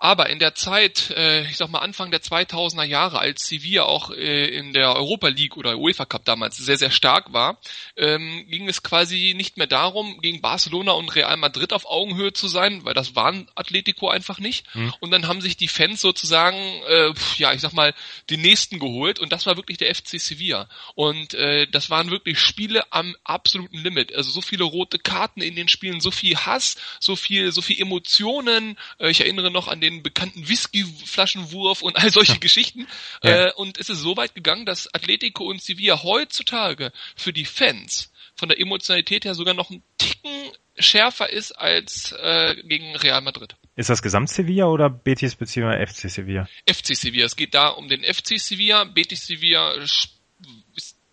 Aber 0.00 0.30
in 0.30 0.38
der 0.38 0.54
Zeit, 0.54 1.10
äh, 1.10 1.42
ich 1.50 1.56
sag 1.56 1.70
mal 1.70 1.80
Anfang 1.80 2.12
der 2.12 2.22
2000er 2.22 2.84
Jahre, 2.84 3.18
als 3.18 3.48
Sevilla 3.48 3.82
auch 3.82 4.12
äh, 4.12 4.46
in 4.46 4.72
der 4.72 4.94
Europa 4.94 5.26
League 5.26 5.56
oder 5.56 5.76
UEFA 5.76 6.04
Cup 6.04 6.24
damals 6.24 6.56
sehr, 6.56 6.78
sehr 6.78 6.92
stark 6.92 7.32
war, 7.32 7.58
ähm, 7.96 8.46
ging 8.48 8.68
es 8.68 8.84
quasi 8.84 9.34
nicht 9.36 9.56
mehr 9.56 9.66
darum, 9.66 10.20
gegen 10.20 10.40
Barcelona 10.40 10.92
und 10.92 11.14
Real 11.16 11.36
Madrid 11.36 11.72
auf 11.72 11.84
Augenhöhe 11.84 12.32
zu 12.32 12.46
sein, 12.46 12.84
weil 12.84 12.94
das 12.94 13.16
waren 13.16 13.48
Atletico 13.56 14.08
einfach 14.08 14.38
nicht. 14.38 14.72
Mhm. 14.76 14.94
Und 15.00 15.10
dann 15.10 15.26
haben 15.26 15.40
sich 15.40 15.56
die 15.56 15.66
Fans 15.66 16.00
sozusagen, 16.00 16.56
äh, 16.56 17.12
ja, 17.38 17.52
ich 17.52 17.60
sag 17.60 17.72
mal, 17.72 17.92
den 18.30 18.40
nächsten 18.40 18.78
geholt 18.78 19.18
und 19.18 19.32
das 19.32 19.46
war 19.46 19.56
wirklich 19.56 19.78
der 19.78 19.92
FC 19.92 20.20
Sevilla. 20.20 20.68
Und 20.94 21.34
äh, 21.34 21.66
das 21.66 21.90
waren 21.90 22.12
wirklich 22.12 22.38
Spiele 22.38 22.84
am 22.92 23.16
absoluten 23.24 23.78
Limit. 23.78 24.14
Also 24.14 24.30
so 24.30 24.42
viele 24.42 24.62
rote 24.62 25.00
Karten 25.00 25.42
in 25.42 25.56
den 25.56 25.66
Spielen, 25.66 26.00
so 26.00 26.12
viel 26.12 26.36
Hass, 26.36 26.76
so 27.00 27.16
viel, 27.16 27.50
so 27.50 27.62
viel 27.62 27.80
Emotionen. 27.80 28.78
Äh, 29.00 29.10
ich 29.10 29.22
erinnere 29.22 29.50
noch 29.50 29.66
an 29.66 29.80
den 29.80 29.87
den 29.88 30.02
bekannten 30.02 30.48
Whiskyflaschenwurf 30.48 31.82
und 31.82 31.96
all 31.96 32.10
solche 32.10 32.38
Geschichten. 32.38 32.86
Ja. 33.22 33.46
Äh, 33.46 33.52
und 33.54 33.78
es 33.78 33.88
ist 33.88 34.00
so 34.00 34.16
weit 34.16 34.34
gegangen, 34.34 34.66
dass 34.66 34.92
Atletico 34.94 35.44
und 35.44 35.62
Sevilla 35.62 36.02
heutzutage 36.02 36.92
für 37.16 37.32
die 37.32 37.44
Fans 37.44 38.12
von 38.34 38.48
der 38.48 38.60
Emotionalität 38.60 39.24
her 39.24 39.34
sogar 39.34 39.54
noch 39.54 39.70
ein 39.70 39.82
Ticken 39.98 40.52
schärfer 40.78 41.30
ist 41.30 41.52
als 41.52 42.12
äh, 42.12 42.54
gegen 42.62 42.94
Real 42.96 43.20
Madrid. 43.20 43.56
Ist 43.74 43.90
das 43.90 44.02
Gesamt 44.02 44.30
Sevilla 44.30 44.66
oder 44.66 44.90
Betis 44.90 45.34
bzw. 45.34 45.84
FC 45.86 46.10
Sevilla? 46.10 46.48
FC 46.68 46.96
Sevilla. 46.96 47.26
Es 47.26 47.36
geht 47.36 47.54
da 47.54 47.68
um 47.68 47.88
den 47.88 48.02
FC 48.02 48.38
Sevilla. 48.38 48.84
Betis 48.84 49.26
Sevilla 49.26 49.72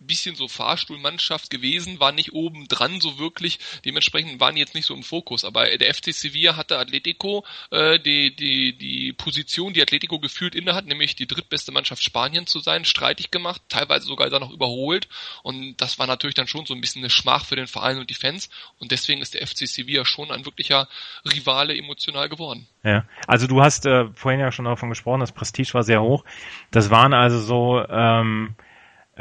bisschen 0.06 0.36
so 0.36 0.48
Fahrstuhlmannschaft 0.48 1.50
gewesen, 1.50 2.00
war 2.00 2.12
nicht 2.12 2.32
oben 2.32 2.68
dran 2.68 3.00
so 3.00 3.18
wirklich, 3.18 3.58
dementsprechend 3.84 4.40
waren 4.40 4.54
die 4.54 4.60
jetzt 4.60 4.74
nicht 4.74 4.86
so 4.86 4.94
im 4.94 5.02
Fokus. 5.02 5.44
Aber 5.44 5.64
der 5.76 5.94
FC 5.94 6.12
Sevilla 6.12 6.56
hatte 6.56 6.78
Atletico 6.78 7.44
äh, 7.70 7.98
die, 7.98 8.34
die, 8.34 8.76
die 8.76 9.12
Position, 9.12 9.72
die 9.72 9.82
Atletico 9.82 10.18
gefühlt 10.18 10.54
innehat, 10.54 10.86
nämlich 10.86 11.16
die 11.16 11.26
drittbeste 11.26 11.72
Mannschaft 11.72 12.02
Spanien 12.02 12.46
zu 12.46 12.60
sein, 12.60 12.84
streitig 12.84 13.30
gemacht, 13.30 13.62
teilweise 13.68 14.06
sogar 14.06 14.30
dann 14.30 14.42
noch 14.42 14.52
überholt. 14.52 15.08
Und 15.42 15.76
das 15.80 15.98
war 15.98 16.06
natürlich 16.06 16.34
dann 16.34 16.46
schon 16.46 16.66
so 16.66 16.74
ein 16.74 16.80
bisschen 16.80 17.02
eine 17.02 17.10
Schmach 17.10 17.44
für 17.44 17.56
den 17.56 17.66
Verein 17.66 17.98
und 17.98 18.10
die 18.10 18.14
Fans. 18.14 18.48
Und 18.78 18.92
deswegen 18.92 19.22
ist 19.22 19.34
der 19.34 19.46
FC 19.46 19.66
Sevilla 19.66 20.04
schon 20.04 20.30
ein 20.30 20.44
wirklicher 20.44 20.88
Rivale 21.24 21.76
emotional 21.76 22.28
geworden. 22.28 22.66
Ja, 22.82 23.04
also 23.26 23.46
du 23.46 23.62
hast 23.62 23.86
äh, 23.86 24.06
vorhin 24.14 24.40
ja 24.40 24.52
schon 24.52 24.64
davon 24.64 24.88
gesprochen, 24.88 25.20
das 25.20 25.32
Prestige 25.32 25.74
war 25.74 25.82
sehr 25.82 26.02
hoch. 26.02 26.24
Das 26.70 26.90
waren 26.90 27.12
also 27.12 27.40
so 27.40 27.84
ähm, 27.88 28.54
äh, 28.60 28.65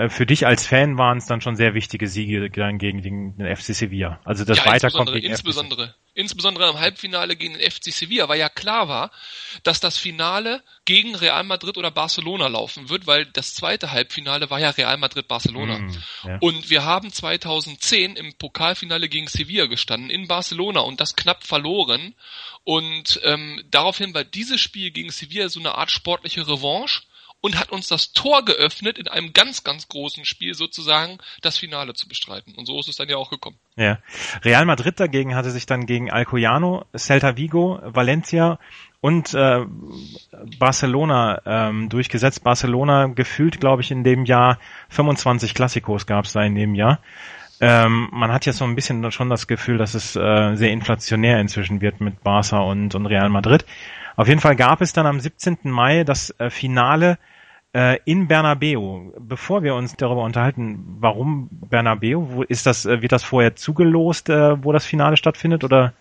für 0.10 0.26
dich 0.26 0.46
als 0.46 0.68
Fan 0.68 0.98
waren 0.98 1.20
es 1.20 1.26
dann 1.26 1.40
schon 1.40 1.56
sehr 1.56 1.74
wichtige 1.74 2.10
Siege 2.10 2.50
dann 2.50 2.78
gegen 2.78 3.02
den, 3.02 3.38
den 3.38 3.56
FC 3.56 3.74
Sevilla. 3.74 4.20
Also 4.26 4.44
das 4.44 4.58
ja, 4.58 4.66
Weiterkommen 4.66 5.14
gegen 5.14 5.28
insbesondere, 5.28 5.88
FC. 5.88 5.96
insbesondere 6.14 6.70
im 6.70 6.80
Halbfinale 6.80 7.38
gegen 7.38 7.54
den 7.54 7.72
FC 7.72 7.94
Sevilla, 7.94 8.28
weil 8.28 8.38
ja 8.38 8.50
klar 8.50 8.90
war, 8.90 9.12
dass 9.64 9.80
das 9.80 9.98
Finale 9.98 10.62
gegen 10.84 11.16
Real 11.16 11.46
Madrid 11.46 11.78
oder 11.78 11.92
Barcelona 11.92 12.48
laufen 12.48 12.90
wird, 12.90 13.08
weil 13.08 13.26
das 13.26 13.54
zweite 13.54 13.92
Halbfinale 13.92 14.50
war 14.50 14.60
ja 14.60 14.72
Real 14.72 14.98
Madrid 14.98 15.30
Barcelona. 15.30 15.80
Mm, 15.80 15.98
ja. 16.26 16.38
Und 16.42 16.70
wir 16.70 16.84
haben 16.84 17.10
2010 17.10 18.18
im 18.18 18.34
Pokalfinale 18.34 19.08
gegen 19.08 19.28
Sevilla 19.28 19.68
gestanden 19.68 20.10
in 20.10 20.28
Barcelona 20.28 20.82
und 20.82 21.00
das 21.00 21.16
knapp 21.16 21.46
verloren. 21.46 22.16
Und 22.66 23.22
ähm, 23.24 23.64
daraufhin 23.72 24.14
war 24.14 24.26
dieses 24.26 24.60
Spiel 24.60 24.92
gegen 24.92 25.12
Sevilla 25.12 25.48
so 25.48 25.62
eine 25.62 25.76
Art 25.76 25.90
sportliche 25.90 26.46
Revanche 26.46 27.04
und 27.42 27.60
hat 27.60 27.72
uns 27.72 27.88
das 27.88 28.12
Tor 28.14 28.44
geöffnet, 28.44 28.98
in 28.98 29.08
einem 29.08 29.34
ganz, 29.34 29.64
ganz 29.64 29.88
großen 29.88 30.26
Spiel 30.26 30.56
sozusagen 30.56 31.20
das 31.42 31.58
Finale 31.58 31.94
zu 31.94 32.08
bestreiten. 32.08 32.56
Und 32.56 32.66
so 32.66 32.80
ist 32.80 32.88
es 32.88 32.96
dann 32.96 33.08
ja 33.08 33.18
auch 33.18 33.30
gekommen. 33.30 33.58
Ja. 33.76 34.00
Real 34.44 34.66
Madrid 34.66 35.00
dagegen 35.00 35.36
hatte 35.36 35.52
sich 35.52 35.66
dann 35.66 35.86
gegen 35.86 36.10
Alcoyano, 36.10 36.86
Celta 36.96 37.38
Vigo, 37.38 37.80
Valencia 37.84 38.60
und 39.00 39.36
äh, 39.36 39.64
Barcelona 40.58 41.42
ähm, 41.46 41.90
durchgesetzt. 41.90 42.44
Barcelona 42.44 43.06
gefühlt, 43.08 43.60
glaube 43.60 43.84
ich, 43.84 43.92
in 43.92 44.04
dem 44.04 44.26
Jahr 44.26 44.58
25 44.90 45.54
Klassikos 45.54 46.08
gab 46.08 46.26
es 46.26 46.34
da 46.34 46.42
in 46.42 46.56
dem 46.56 46.74
Jahr. 46.74 47.00
Ähm, 47.62 48.10
man 48.12 48.32
hat 48.32 48.46
jetzt 48.48 48.58
so 48.58 48.66
ein 48.66 48.76
bisschen 48.76 49.12
schon 49.12 49.30
das 49.30 49.48
Gefühl, 49.48 49.78
dass 49.78 49.94
es 49.94 50.16
äh, 50.16 50.56
sehr 50.56 50.72
inflationär 50.72 51.40
inzwischen 51.40 51.82
wird 51.82 52.02
mit 52.02 52.24
Barca 52.24 52.60
und, 52.60 52.96
und 52.96 53.06
Real 53.06 53.30
Madrid. 53.30 53.66
Auf 54.16 54.28
jeden 54.28 54.40
Fall 54.40 54.56
gab 54.56 54.82
es 54.82 54.94
dann 54.94 55.06
am 55.06 55.20
17. 55.20 55.58
Mai 55.64 56.04
das 56.04 56.34
äh, 56.40 56.50
Finale 56.50 57.18
äh, 57.74 58.00
in 58.06 58.28
Bernabeu. 58.28 59.12
Bevor 59.20 59.64
wir 59.64 59.76
uns 59.76 59.96
darüber 59.98 60.24
unterhalten, 60.24 60.98
warum 61.00 61.50
Bernabeu, 61.52 62.28
wo 62.30 62.44
ist 62.44 62.66
das, 62.66 62.86
äh, 62.86 63.02
wird 63.02 63.12
das 63.12 63.24
vorher 63.24 63.56
zugelost, 63.56 64.30
äh, 64.30 64.64
wo 64.64 64.72
das 64.72 64.86
Finale 64.86 65.18
stattfindet 65.18 65.64
oder? 65.64 65.94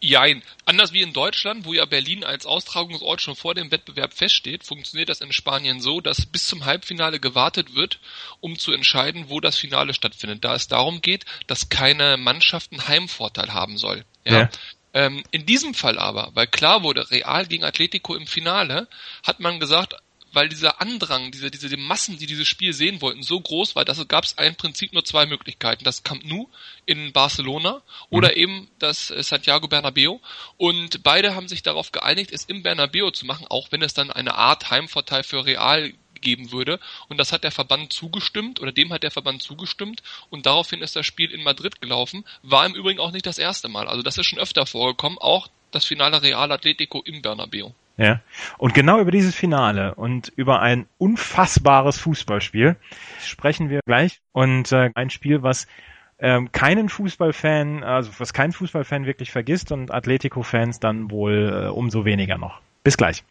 Jein. 0.00 0.42
Anders 0.64 0.92
wie 0.92 1.02
in 1.02 1.12
Deutschland, 1.12 1.64
wo 1.64 1.74
ja 1.74 1.84
Berlin 1.84 2.24
als 2.24 2.44
Austragungsort 2.44 3.20
schon 3.20 3.36
vor 3.36 3.54
dem 3.54 3.70
Wettbewerb 3.70 4.12
feststeht, 4.14 4.64
funktioniert 4.64 5.08
das 5.08 5.20
in 5.20 5.32
Spanien 5.32 5.80
so, 5.80 6.00
dass 6.00 6.26
bis 6.26 6.46
zum 6.46 6.64
Halbfinale 6.64 7.20
gewartet 7.20 7.76
wird, 7.76 8.00
um 8.40 8.58
zu 8.58 8.72
entscheiden, 8.72 9.26
wo 9.28 9.38
das 9.38 9.56
Finale 9.56 9.94
stattfindet. 9.94 10.42
Da 10.42 10.56
es 10.56 10.66
darum 10.66 11.02
geht, 11.02 11.24
dass 11.46 11.68
keine 11.68 12.16
Mannschaft 12.16 12.72
einen 12.72 12.88
Heimvorteil 12.88 13.52
haben 13.52 13.76
soll. 13.76 14.04
Ja. 14.24 14.40
ja. 14.40 14.50
Ähm, 14.94 15.22
in 15.30 15.46
diesem 15.46 15.74
Fall 15.74 15.98
aber, 15.98 16.30
weil 16.34 16.46
klar 16.46 16.82
wurde, 16.82 17.10
Real 17.10 17.46
gegen 17.46 17.64
Atletico 17.64 18.14
im 18.14 18.26
Finale, 18.26 18.88
hat 19.24 19.40
man 19.40 19.58
gesagt, 19.58 19.96
weil 20.32 20.48
dieser 20.48 20.80
Andrang, 20.80 21.30
diese, 21.30 21.50
diese 21.50 21.68
die 21.68 21.76
Massen, 21.76 22.18
die 22.18 22.26
dieses 22.26 22.48
Spiel 22.48 22.72
sehen 22.72 23.00
wollten, 23.00 23.22
so 23.22 23.38
groß 23.38 23.76
war, 23.76 23.84
dass 23.84 24.06
gab 24.08 24.24
es 24.24 24.32
im 24.32 24.54
Prinzip 24.54 24.92
nur 24.92 25.04
zwei 25.04 25.26
Möglichkeiten. 25.26 25.84
Das 25.84 26.02
Camp 26.02 26.24
Nou 26.24 26.48
in 26.86 27.12
Barcelona 27.12 27.82
oder 28.10 28.30
mhm. 28.30 28.36
eben 28.36 28.68
das 28.78 29.10
äh, 29.10 29.22
Santiago 29.22 29.68
Bernabeo. 29.68 30.20
Und 30.56 31.02
beide 31.02 31.34
haben 31.34 31.48
sich 31.48 31.62
darauf 31.62 31.92
geeinigt, 31.92 32.32
es 32.32 32.44
im 32.44 32.62
Bernabeo 32.62 33.10
zu 33.10 33.26
machen, 33.26 33.46
auch 33.48 33.68
wenn 33.70 33.82
es 33.82 33.94
dann 33.94 34.10
eine 34.10 34.34
Art 34.34 34.70
Heimvorteil 34.70 35.22
für 35.22 35.44
Real 35.44 35.92
geben 36.22 36.52
würde. 36.52 36.80
Und 37.08 37.18
das 37.18 37.32
hat 37.32 37.44
der 37.44 37.50
Verband 37.50 37.92
zugestimmt 37.92 38.60
oder 38.60 38.72
dem 38.72 38.92
hat 38.92 39.02
der 39.02 39.10
Verband 39.10 39.42
zugestimmt 39.42 40.02
und 40.30 40.46
daraufhin 40.46 40.80
ist 40.80 40.96
das 40.96 41.04
Spiel 41.04 41.30
in 41.30 41.42
Madrid 41.42 41.80
gelaufen. 41.80 42.24
War 42.42 42.64
im 42.64 42.74
Übrigen 42.74 43.00
auch 43.00 43.12
nicht 43.12 43.26
das 43.26 43.38
erste 43.38 43.68
Mal. 43.68 43.88
Also 43.88 44.02
das 44.02 44.16
ist 44.16 44.26
schon 44.26 44.38
öfter 44.38 44.64
vorgekommen, 44.66 45.18
auch 45.18 45.48
das 45.70 45.84
Finale 45.84 46.22
Real 46.22 46.50
Atletico 46.52 47.02
im 47.04 47.22
Bernabeu. 47.22 47.70
Ja. 47.96 48.20
Und 48.58 48.74
genau 48.74 49.00
über 49.00 49.10
dieses 49.10 49.34
Finale 49.34 49.94
und 49.94 50.32
über 50.36 50.60
ein 50.60 50.86
unfassbares 50.98 51.98
Fußballspiel 51.98 52.76
sprechen 53.20 53.68
wir 53.68 53.80
gleich. 53.84 54.20
Und 54.32 54.72
äh, 54.72 54.90
ein 54.94 55.10
Spiel, 55.10 55.42
was 55.42 55.66
ähm, 56.18 56.52
keinen 56.52 56.88
Fußballfan, 56.88 57.84
also 57.84 58.12
was 58.18 58.32
kein 58.32 58.52
Fußballfan 58.52 59.06
wirklich 59.06 59.30
vergisst 59.30 59.72
und 59.72 59.90
Atletico-Fans 59.92 60.80
dann 60.80 61.10
wohl 61.10 61.66
äh, 61.66 61.68
umso 61.68 62.04
weniger 62.04 62.38
noch. 62.38 62.60
Bis 62.82 62.96
gleich. 62.96 63.24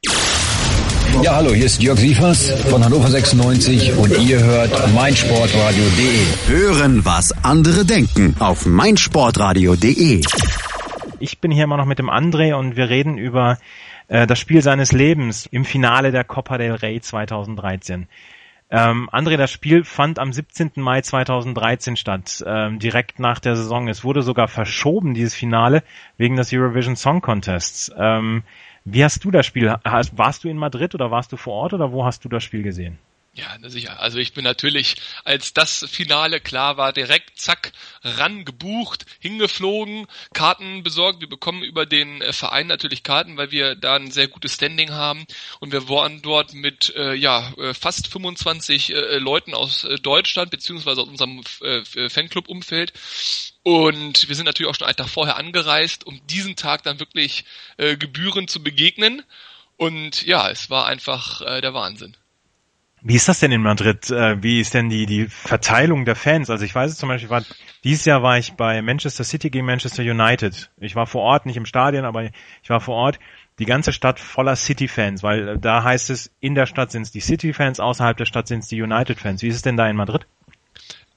Ja, 1.19 1.35
hallo, 1.35 1.51
hier 1.53 1.65
ist 1.65 1.83
Jörg 1.83 1.99
Sievers 1.99 2.49
von 2.69 2.83
Hannover 2.83 3.07
96 3.07 3.95
und 3.97 4.17
ihr 4.17 4.39
hört 4.43 4.71
meinsportradio.de. 4.95 6.47
Hören, 6.47 7.05
was 7.05 7.31
andere 7.43 7.85
denken 7.85 8.35
auf 8.39 8.65
meinsportradio.de. 8.65 10.21
Ich 11.19 11.39
bin 11.39 11.51
hier 11.51 11.65
immer 11.65 11.77
noch 11.77 11.85
mit 11.85 11.99
dem 11.99 12.09
André 12.09 12.55
und 12.55 12.75
wir 12.75 12.89
reden 12.89 13.17
über 13.19 13.59
äh, 14.07 14.25
das 14.25 14.39
Spiel 14.39 14.63
seines 14.63 14.93
Lebens 14.93 15.45
im 15.45 15.65
Finale 15.65 16.11
der 16.11 16.23
Copa 16.23 16.57
del 16.57 16.73
Rey 16.73 16.99
2013. 16.99 18.07
Ähm, 18.71 19.09
André, 19.11 19.35
das 19.35 19.51
Spiel 19.51 19.83
fand 19.83 20.17
am 20.17 20.31
17. 20.31 20.71
Mai 20.77 21.01
2013 21.01 21.97
statt, 21.97 22.41
ähm, 22.47 22.79
direkt 22.79 23.19
nach 23.19 23.39
der 23.39 23.57
Saison. 23.57 23.89
Es 23.89 24.05
wurde 24.05 24.21
sogar 24.21 24.47
verschoben, 24.47 25.13
dieses 25.13 25.35
Finale, 25.35 25.83
wegen 26.17 26.37
des 26.37 26.53
Eurovision 26.53 26.95
Song 26.95 27.19
Contests. 27.19 27.91
Ähm, 27.97 28.43
wie 28.85 29.03
hast 29.03 29.23
du 29.23 29.31
das 29.31 29.45
Spiel? 29.45 29.75
Warst 29.83 30.43
du 30.43 30.50
in 30.50 30.57
Madrid 30.57 30.95
oder 30.95 31.11
warst 31.11 31.31
du 31.31 31.38
vor 31.38 31.53
Ort 31.53 31.73
oder 31.73 31.91
wo 31.91 32.03
hast 32.03 32.25
du 32.25 32.29
das 32.29 32.43
Spiel 32.43 32.63
gesehen? 32.63 32.97
Ja, 33.33 33.57
sicher. 33.69 34.01
Also 34.01 34.17
ich 34.17 34.33
bin 34.33 34.43
natürlich, 34.43 34.97
als 35.23 35.53
das 35.53 35.85
Finale 35.89 36.41
klar 36.41 36.75
war, 36.75 36.91
direkt 36.91 37.39
zack 37.39 37.71
ran 38.03 38.43
gebucht, 38.43 39.05
hingeflogen, 39.19 40.05
Karten 40.33 40.83
besorgt. 40.83 41.21
Wir 41.21 41.29
bekommen 41.29 41.63
über 41.63 41.85
den 41.85 42.21
äh, 42.21 42.33
Verein 42.33 42.67
natürlich 42.67 43.03
Karten, 43.03 43.38
weil 43.38 43.51
wir 43.51 43.75
da 43.75 43.95
ein 43.95 44.11
sehr 44.11 44.27
gutes 44.27 44.55
Standing 44.55 44.91
haben. 44.91 45.25
Und 45.61 45.71
wir 45.71 45.88
waren 45.88 46.21
dort 46.21 46.53
mit 46.53 46.93
äh, 46.97 47.13
ja 47.13 47.53
äh, 47.57 47.73
fast 47.73 48.07
25 48.07 48.93
äh, 48.93 49.17
Leuten 49.19 49.53
aus 49.53 49.85
äh, 49.85 49.95
Deutschland 49.95 50.51
beziehungsweise 50.51 51.00
aus 51.00 51.07
unserem 51.07 51.41
äh, 51.61 52.09
Fanclub-Umfeld. 52.09 52.91
Und 53.63 54.27
wir 54.27 54.35
sind 54.35 54.45
natürlich 54.45 54.69
auch 54.69 54.75
schon 54.75 54.88
einen 54.88 54.97
Tag 54.97 55.07
vorher 55.07 55.38
angereist, 55.38 56.05
um 56.05 56.19
diesen 56.27 56.57
Tag 56.57 56.83
dann 56.83 57.00
wirklich 57.00 57.45
äh, 57.77 57.95
gebührend 57.95 58.50
zu 58.50 58.61
begegnen. 58.61 59.23
Und 59.77 60.25
ja, 60.25 60.50
es 60.50 60.69
war 60.69 60.85
einfach 60.85 61.41
äh, 61.43 61.61
der 61.61 61.73
Wahnsinn. 61.73 62.17
Wie 63.01 63.15
ist 63.15 63.27
das 63.27 63.39
denn 63.39 63.51
in 63.51 63.62
Madrid? 63.62 64.12
Äh, 64.12 64.41
wie 64.43 64.62
ist 64.62 64.75
denn 64.75 64.89
die, 64.89 65.08
die 65.08 65.27
Verteilung 65.27 66.05
der 66.05 66.15
Fans? 66.15 66.50
Also 66.50 66.63
ich 66.63 66.74
weiß 66.74 66.96
zum 66.98 67.10
Beispiel, 67.10 67.29
war, 67.29 67.43
dieses 67.84 68.05
Jahr 68.05 68.22
war 68.22 68.38
ich 68.38 68.53
bei 68.53 68.81
Manchester 68.84 69.24
City 69.24 69.50
gegen 69.50 69.65
Manchester 69.65 70.03
United. 70.03 70.70
Ich 70.77 70.96
war 70.96 71.08
vor 71.08 71.24
Ort, 71.24 71.48
nicht 71.48 71.58
im 71.58 71.65
Stadion, 71.65 72.05
aber 72.05 72.25
ich 72.25 72.70
war 72.70 72.79
vor 72.79 72.96
Ort. 72.96 73.20
Die 73.60 73.65
ganze 73.65 73.91
Stadt 73.91 74.20
voller 74.20 74.55
City-Fans, 74.55 75.24
weil 75.24 75.48
äh, 75.48 75.60
da 75.60 75.84
heißt 75.84 76.12
es, 76.12 76.31
in 76.39 76.55
der 76.55 76.67
Stadt 76.67 76.91
sind 76.91 77.03
es 77.03 77.12
die 77.12 77.20
City-Fans, 77.20 77.79
außerhalb 77.79 78.17
der 78.17 78.25
Stadt 78.25 78.48
sind 78.48 78.60
es 78.60 78.67
die 78.67 78.81
United-Fans. 78.81 79.41
Wie 79.41 79.48
ist 79.48 79.55
es 79.55 79.62
denn 79.62 79.77
da 79.77 79.89
in 79.89 79.96
Madrid? 79.96 80.27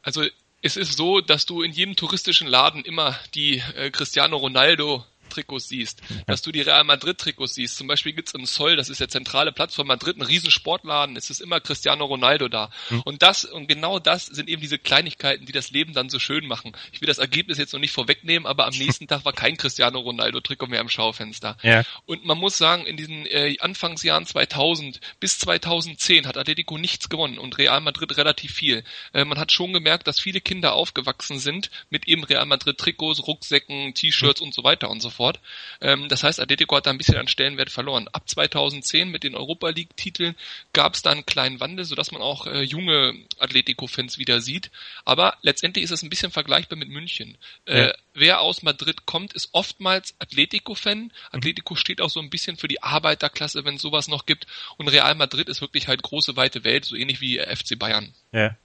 Also 0.03 0.25
es 0.63 0.79
ist 0.79 0.97
so, 0.97 1.21
dass 1.21 1.45
du 1.45 1.63
in 1.63 1.73
jedem 1.73 1.97
touristischen 1.97 2.49
Laden 2.49 2.83
immer 2.83 3.19
die 3.35 3.63
äh, 3.77 3.91
Cristiano 3.91 4.39
Ronaldo 4.39 5.05
Trikots 5.35 5.69
siehst, 5.69 6.01
dass 6.27 6.43
du 6.43 6.53
die 6.53 6.61
Real 6.61 6.85
Madrid 6.85 7.19
Trikots 7.19 7.55
siehst. 7.55 7.77
Zum 7.77 7.87
Beispiel 7.87 8.13
gibt's 8.13 8.35
im 8.35 8.47
Sol, 8.47 8.77
das 8.77 8.89
ist 8.89 9.01
der 9.01 9.09
zentrale 9.09 9.53
Platz 9.53 9.75
von 9.75 9.87
Madrid, 9.87 10.17
einen 10.17 10.27
riesen 10.27 10.51
Sportladen. 10.51 11.17
Es 11.17 11.31
ist 11.31 11.41
immer 11.41 11.61
Cristiano 11.61 12.05
Ronaldo 12.05 12.49
da. 12.49 12.71
Mhm. 12.91 13.03
Und 13.05 13.23
das 13.23 13.45
und 13.45 13.69
genau 13.69 13.99
das 13.99 14.27
sind 14.27 14.49
eben 14.49 14.63
diese 14.63 14.79
Kleinigkeiten, 14.79 15.47
die 15.47 15.53
das 15.53 15.71
Leben 15.71 15.93
dann 15.93 16.09
so 16.09 16.19
schön 16.19 16.47
machen. 16.47 16.73
Ich 16.93 17.01
will 17.01 17.07
das 17.07 17.19
Ergebnis 17.19 17.59
jetzt 17.59 17.73
noch 17.73 17.81
nicht 17.81 17.93
vorwegnehmen, 17.93 18.47
aber 18.47 18.67
am 18.67 18.75
nächsten 18.79 19.09
Tag 19.09 19.25
war 19.25 19.33
kein 19.33 19.57
Cristiano 19.57 19.99
Ronaldo 19.99 20.41
Trikot 20.41 20.69
mehr 20.69 20.81
im 20.81 20.89
Schaufenster. 20.89 21.57
Ja. 21.63 21.83
Und 22.07 22.25
man 22.25 22.39
muss 22.39 22.57
sagen, 22.57 22.87
in 22.87 22.97
diesen 22.97 23.27
äh, 23.27 23.57
Anfangsjahren 23.61 24.27
2000 24.27 25.01
bis 25.21 25.39
2010 25.39 26.27
hat 26.27 26.37
Atletico 26.37 26.79
nichts 26.79 27.09
gewonnen 27.09 27.39
und 27.39 27.59
Real 27.59 27.81
Madrid 27.81 28.17
relativ 28.17 28.53
viel. 28.53 28.85
Äh, 29.13 29.25
man 29.25 29.39
hat 29.39 29.53
schon 29.53 29.73
gemerkt, 29.73 30.07
dass 30.07 30.21
viele 30.21 30.41
Kinder 30.41 30.75
aufgewachsen 30.75 31.39
sind 31.39 31.71
mit 31.91 32.07
eben 32.07 32.25
Real 32.25 32.47
Madrid 32.47 32.79
Trikots, 32.79 33.27
Rucksäcken, 33.27 33.95
T-Shirts 33.95 34.41
mhm. 34.41 34.47
und 34.47 34.55
so 34.55 34.65
weiter 34.65 34.91
und 34.91 35.01
so 35.01 35.11
fort 35.11 35.24
fort. 35.25 35.41
Ähm, 35.81 36.09
das 36.09 36.23
heißt, 36.23 36.39
Atletico 36.39 36.77
hat 36.77 36.87
da 36.87 36.91
ein 36.91 36.99
bisschen 36.99 37.17
an 37.17 37.29
Stellenwert 37.29 37.71
verloren. 37.71 38.09
Ab 38.13 38.29
2010 38.29 39.09
mit 39.09 39.25
den 39.25 39.35
Europa 39.35 39.71
League-Titeln 39.71 40.35
gab 40.75 40.95
es 40.95 41.03
da 41.03 41.11
einen 41.11 41.25
kleinen 41.25 41.61
Wandel, 41.61 41.87
sodass 41.87 42.13
man 42.13 42.21
auch 42.21 42.47
äh, 42.47 42.61
junge 42.63 43.15
Atletico-Fans 43.39 44.19
wieder 44.19 44.43
sieht. 44.43 44.71
Aber 45.07 45.39
letztendlich 45.41 45.85
ist 45.85 45.93
es 45.93 46.03
ein 46.03 46.11
bisschen 46.11 46.31
vergleichbar 46.31 46.79
mit 46.79 46.91
München. 46.91 47.39
Äh, 47.65 47.87
ja. 47.87 47.95
Wer 48.13 48.41
aus 48.41 48.63
Madrid 48.63 49.07
kommt, 49.07 49.33
ist 49.33 49.49
oftmals 49.53 50.15
Atletico-Fan. 50.19 51.05
Mhm. 51.05 51.11
Atletico 51.33 51.75
steht 51.75 52.03
auch 52.03 52.11
so 52.11 52.21
ein 52.21 52.29
bisschen 52.29 52.59
für 52.59 52.69
die 52.69 52.83
Arbeiterklasse, 52.83 53.65
wenn 53.65 53.77
es 53.77 53.83
sowas 53.83 54.09
noch 54.09 54.27
gibt. 54.27 54.47
Und 54.77 54.89
Real 54.89 55.15
Madrid 55.15 55.49
ist 55.49 55.63
wirklich 55.63 55.89
halt 55.89 56.03
große, 56.03 56.37
weite 56.37 56.65
Welt, 56.65 56.85
so 56.85 56.97
ähnlich 56.97 57.23
wie 57.23 57.39
FC 57.39 57.79
Bayern. 57.79 58.13
Ja. 58.33 58.57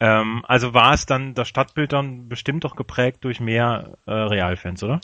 Ähm, 0.00 0.42
also 0.48 0.72
war 0.72 0.94
es 0.94 1.04
dann 1.04 1.34
das 1.34 1.48
Stadtbild 1.48 1.92
dann 1.92 2.28
bestimmt 2.28 2.64
doch 2.64 2.74
geprägt 2.74 3.18
durch 3.22 3.38
mehr 3.38 3.98
äh, 4.06 4.12
Realfans, 4.12 4.82
oder? 4.82 5.02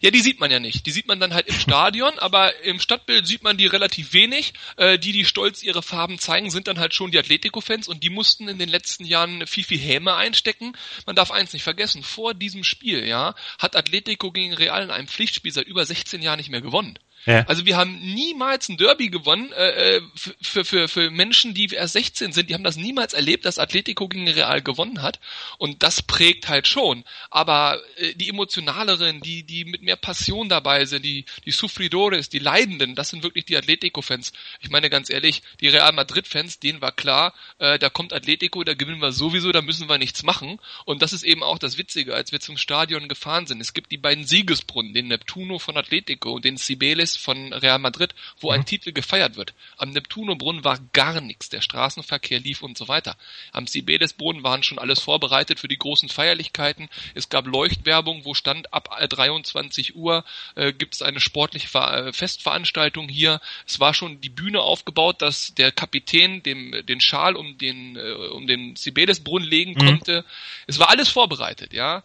Ja, 0.00 0.10
die 0.10 0.20
sieht 0.20 0.40
man 0.40 0.50
ja 0.50 0.58
nicht. 0.58 0.86
Die 0.86 0.90
sieht 0.90 1.06
man 1.06 1.20
dann 1.20 1.34
halt 1.34 1.48
im 1.48 1.54
Stadion, 1.58 2.18
aber 2.18 2.58
im 2.64 2.80
Stadtbild 2.80 3.26
sieht 3.26 3.42
man 3.42 3.58
die 3.58 3.66
relativ 3.66 4.14
wenig. 4.14 4.54
Äh, 4.76 4.98
die, 4.98 5.12
die 5.12 5.26
stolz 5.26 5.62
ihre 5.62 5.82
Farben 5.82 6.18
zeigen, 6.18 6.50
sind 6.50 6.66
dann 6.66 6.78
halt 6.78 6.94
schon 6.94 7.10
die 7.10 7.18
Atletico-Fans 7.18 7.88
und 7.88 8.02
die 8.02 8.10
mussten 8.10 8.48
in 8.48 8.58
den 8.58 8.70
letzten 8.70 9.04
Jahren 9.04 9.46
viel, 9.46 9.64
viel 9.64 9.78
Häme 9.78 10.14
einstecken. 10.14 10.72
Man 11.04 11.14
darf 11.14 11.30
eins 11.30 11.52
nicht 11.52 11.62
vergessen, 11.62 12.02
vor 12.02 12.32
diesem 12.32 12.64
Spiel, 12.64 13.06
ja, 13.06 13.34
hat 13.58 13.76
Atletico 13.76 14.32
gegen 14.32 14.54
Real 14.54 14.82
in 14.82 14.90
einem 14.90 15.08
Pflichtspiel 15.08 15.52
seit 15.52 15.66
über 15.66 15.84
16 15.84 16.22
Jahren 16.22 16.38
nicht 16.38 16.50
mehr 16.50 16.62
gewonnen. 16.62 16.98
Also 17.46 17.66
wir 17.66 17.76
haben 17.76 17.98
niemals 17.98 18.68
ein 18.68 18.76
Derby 18.76 19.08
gewonnen 19.08 19.52
äh, 19.52 19.96
äh 19.96 20.02
für, 20.40 20.64
für, 20.64 20.88
für 20.88 21.10
Menschen, 21.10 21.54
die 21.54 21.66
erst 21.66 21.92
16 21.94 22.32
sind. 22.32 22.48
Die 22.48 22.54
haben 22.54 22.64
das 22.64 22.76
niemals 22.76 23.12
erlebt, 23.12 23.44
dass 23.44 23.58
Atletico 23.58 24.08
gegen 24.08 24.28
Real 24.28 24.62
gewonnen 24.62 25.02
hat. 25.02 25.20
Und 25.58 25.82
das 25.82 26.02
prägt 26.02 26.48
halt 26.48 26.68
schon. 26.68 27.04
Aber 27.30 27.80
äh, 27.96 28.14
die 28.14 28.28
emotionaleren, 28.28 29.20
die, 29.20 29.42
die 29.42 29.64
mit 29.64 29.82
mehr 29.82 29.96
Passion 29.96 30.48
dabei 30.48 30.84
sind, 30.84 31.04
die, 31.04 31.24
die 31.44 31.50
Sufridores, 31.50 32.28
die 32.28 32.38
Leidenden, 32.38 32.94
das 32.94 33.10
sind 33.10 33.22
wirklich 33.22 33.44
die 33.44 33.56
Atletico-Fans. 33.56 34.32
Ich 34.60 34.70
meine 34.70 34.90
ganz 34.90 35.10
ehrlich, 35.10 35.42
die 35.60 35.68
Real 35.68 35.92
Madrid-Fans, 35.92 36.60
denen 36.60 36.80
war 36.80 36.92
klar, 36.92 37.34
äh, 37.58 37.78
da 37.78 37.90
kommt 37.90 38.12
Atletico, 38.12 38.64
da 38.64 38.74
gewinnen 38.74 39.00
wir 39.00 39.12
sowieso, 39.12 39.52
da 39.52 39.62
müssen 39.62 39.88
wir 39.88 39.98
nichts 39.98 40.22
machen. 40.22 40.60
Und 40.84 41.02
das 41.02 41.12
ist 41.12 41.24
eben 41.24 41.42
auch 41.42 41.58
das 41.58 41.78
Witzige, 41.78 42.14
als 42.14 42.32
wir 42.32 42.40
zum 42.40 42.56
Stadion 42.56 43.08
gefahren 43.08 43.46
sind. 43.46 43.60
Es 43.60 43.74
gibt 43.74 43.90
die 43.92 43.98
beiden 43.98 44.24
Siegesbrunnen, 44.24 44.94
den 44.94 45.08
Neptuno 45.08 45.58
von 45.58 45.76
Atletico 45.76 46.32
und 46.32 46.44
den 46.44 46.56
Cibeles 46.56 47.07
von 47.16 47.52
Real 47.52 47.78
Madrid, 47.78 48.14
wo 48.40 48.48
mhm. 48.48 48.54
ein 48.54 48.66
Titel 48.66 48.92
gefeiert 48.92 49.36
wird. 49.36 49.54
Am 49.76 49.90
Neptunobrunnen 49.90 50.64
war 50.64 50.78
gar 50.92 51.20
nichts. 51.20 51.48
Der 51.48 51.60
Straßenverkehr 51.60 52.40
lief 52.40 52.62
und 52.62 52.76
so 52.76 52.88
weiter. 52.88 53.16
Am 53.52 53.66
Sibedesbrunnen 53.66 54.42
waren 54.42 54.62
schon 54.62 54.78
alles 54.78 55.00
vorbereitet 55.00 55.60
für 55.60 55.68
die 55.68 55.78
großen 55.78 56.08
Feierlichkeiten. 56.08 56.88
Es 57.14 57.28
gab 57.28 57.46
Leuchtwerbung, 57.46 58.24
wo 58.24 58.34
stand 58.34 58.72
ab 58.72 58.90
23 59.08 59.96
Uhr 59.96 60.24
äh, 60.54 60.72
gibt 60.72 60.94
es 60.94 61.02
eine 61.02 61.20
sportliche 61.20 61.68
Ver 61.68 62.08
äh, 62.08 62.12
Festveranstaltung 62.12 63.08
hier. 63.08 63.40
Es 63.66 63.80
war 63.80 63.94
schon 63.94 64.20
die 64.20 64.28
Bühne 64.28 64.60
aufgebaut, 64.60 65.22
dass 65.22 65.54
der 65.54 65.72
Kapitän 65.72 66.42
dem 66.42 66.74
den 66.86 67.00
Schal 67.00 67.36
um 67.36 67.58
den 67.58 67.96
äh, 67.96 68.12
um 68.32 68.46
den 68.46 68.76
Sibedesbrunnen 68.76 69.48
legen 69.48 69.72
mhm. 69.72 69.78
konnte. 69.78 70.24
Es 70.66 70.78
war 70.78 70.88
alles 70.90 71.08
vorbereitet, 71.08 71.72
ja. 71.72 72.02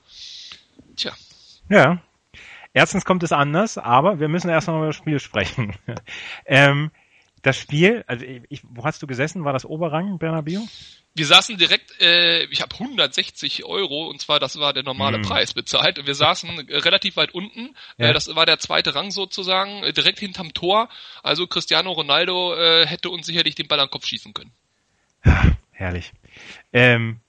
Tja. 0.95 1.15
Ja, 1.69 2.01
Erstens 2.73 3.05
kommt 3.05 3.23
es 3.23 3.31
anders, 3.31 3.77
aber 3.77 4.19
wir 4.19 4.27
müssen 4.27 4.49
erst 4.49 4.67
noch 4.67 4.77
über 4.77 4.87
das 4.87 4.95
Spiel 4.95 5.19
sprechen. 5.19 5.75
ähm, 6.45 6.91
das 7.43 7.57
Spiel, 7.57 8.03
also 8.07 8.25
ich, 8.49 8.61
wo 8.63 8.83
hast 8.85 9.01
du 9.03 9.07
gesessen? 9.07 9.43
War 9.43 9.53
das 9.53 9.65
Oberrang, 9.65 10.17
Bernabeu? 10.17 10.59
Wir 11.15 11.27
saßen 11.27 11.57
direkt, 11.57 12.01
äh, 12.01 12.45
ich 12.45 12.61
habe 12.61 12.73
160 12.73 13.65
Euro 13.65 14.07
und 14.07 14.19
zwar 14.19 14.39
das 14.39 14.57
war 14.59 14.73
der 14.73 14.81
normale 14.81 15.19
mm. 15.19 15.23
Preis 15.23 15.53
bezahlt. 15.53 16.03
Wir 16.03 16.15
saßen 16.15 16.69
äh, 16.69 16.77
relativ 16.77 17.17
weit 17.17 17.33
unten. 17.35 17.75
Ja. 17.97 18.07
Äh, 18.07 18.13
das 18.13 18.33
war 18.35 18.47
der 18.47 18.57
zweite 18.57 18.95
Rang 18.95 19.11
sozusagen, 19.11 19.83
äh, 19.83 19.93
direkt 19.93 20.19
hinterm 20.19 20.53
Tor. 20.53 20.89
Also 21.21 21.45
Cristiano 21.45 21.91
Ronaldo 21.91 22.55
äh, 22.55 22.87
hätte 22.87 23.11
uns 23.11 23.27
sicherlich 23.27 23.53
den 23.53 23.67
Ball 23.67 23.79
an 23.79 23.87
den 23.87 23.91
Kopf 23.91 24.07
schießen 24.07 24.33
können. 24.33 24.51
Herrlich. 25.71 26.13
Ähm, 26.71 27.19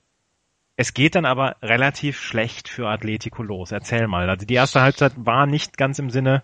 es 0.77 0.93
geht 0.93 1.15
dann 1.15 1.25
aber 1.25 1.55
relativ 1.61 2.19
schlecht 2.19 2.67
für 2.67 2.87
Atletico 2.87 3.43
los. 3.43 3.71
Erzähl 3.71 4.07
mal. 4.07 4.29
Also 4.29 4.45
die 4.45 4.55
erste 4.55 4.81
Halbzeit 4.81 5.13
war 5.15 5.45
nicht 5.45 5.77
ganz 5.77 5.99
im 5.99 6.09
Sinne, 6.09 6.43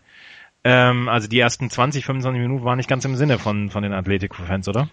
ähm, 0.63 1.09
also 1.09 1.27
die 1.27 1.39
ersten 1.39 1.69
20, 1.69 2.05
25 2.05 2.41
Minuten 2.41 2.63
waren 2.63 2.77
nicht 2.77 2.89
ganz 2.89 3.03
im 3.05 3.15
Sinne 3.15 3.39
von, 3.39 3.69
von 3.69 3.83
den 3.83 3.93
Atletico-Fans, 3.93 4.67
oder? 4.67 4.89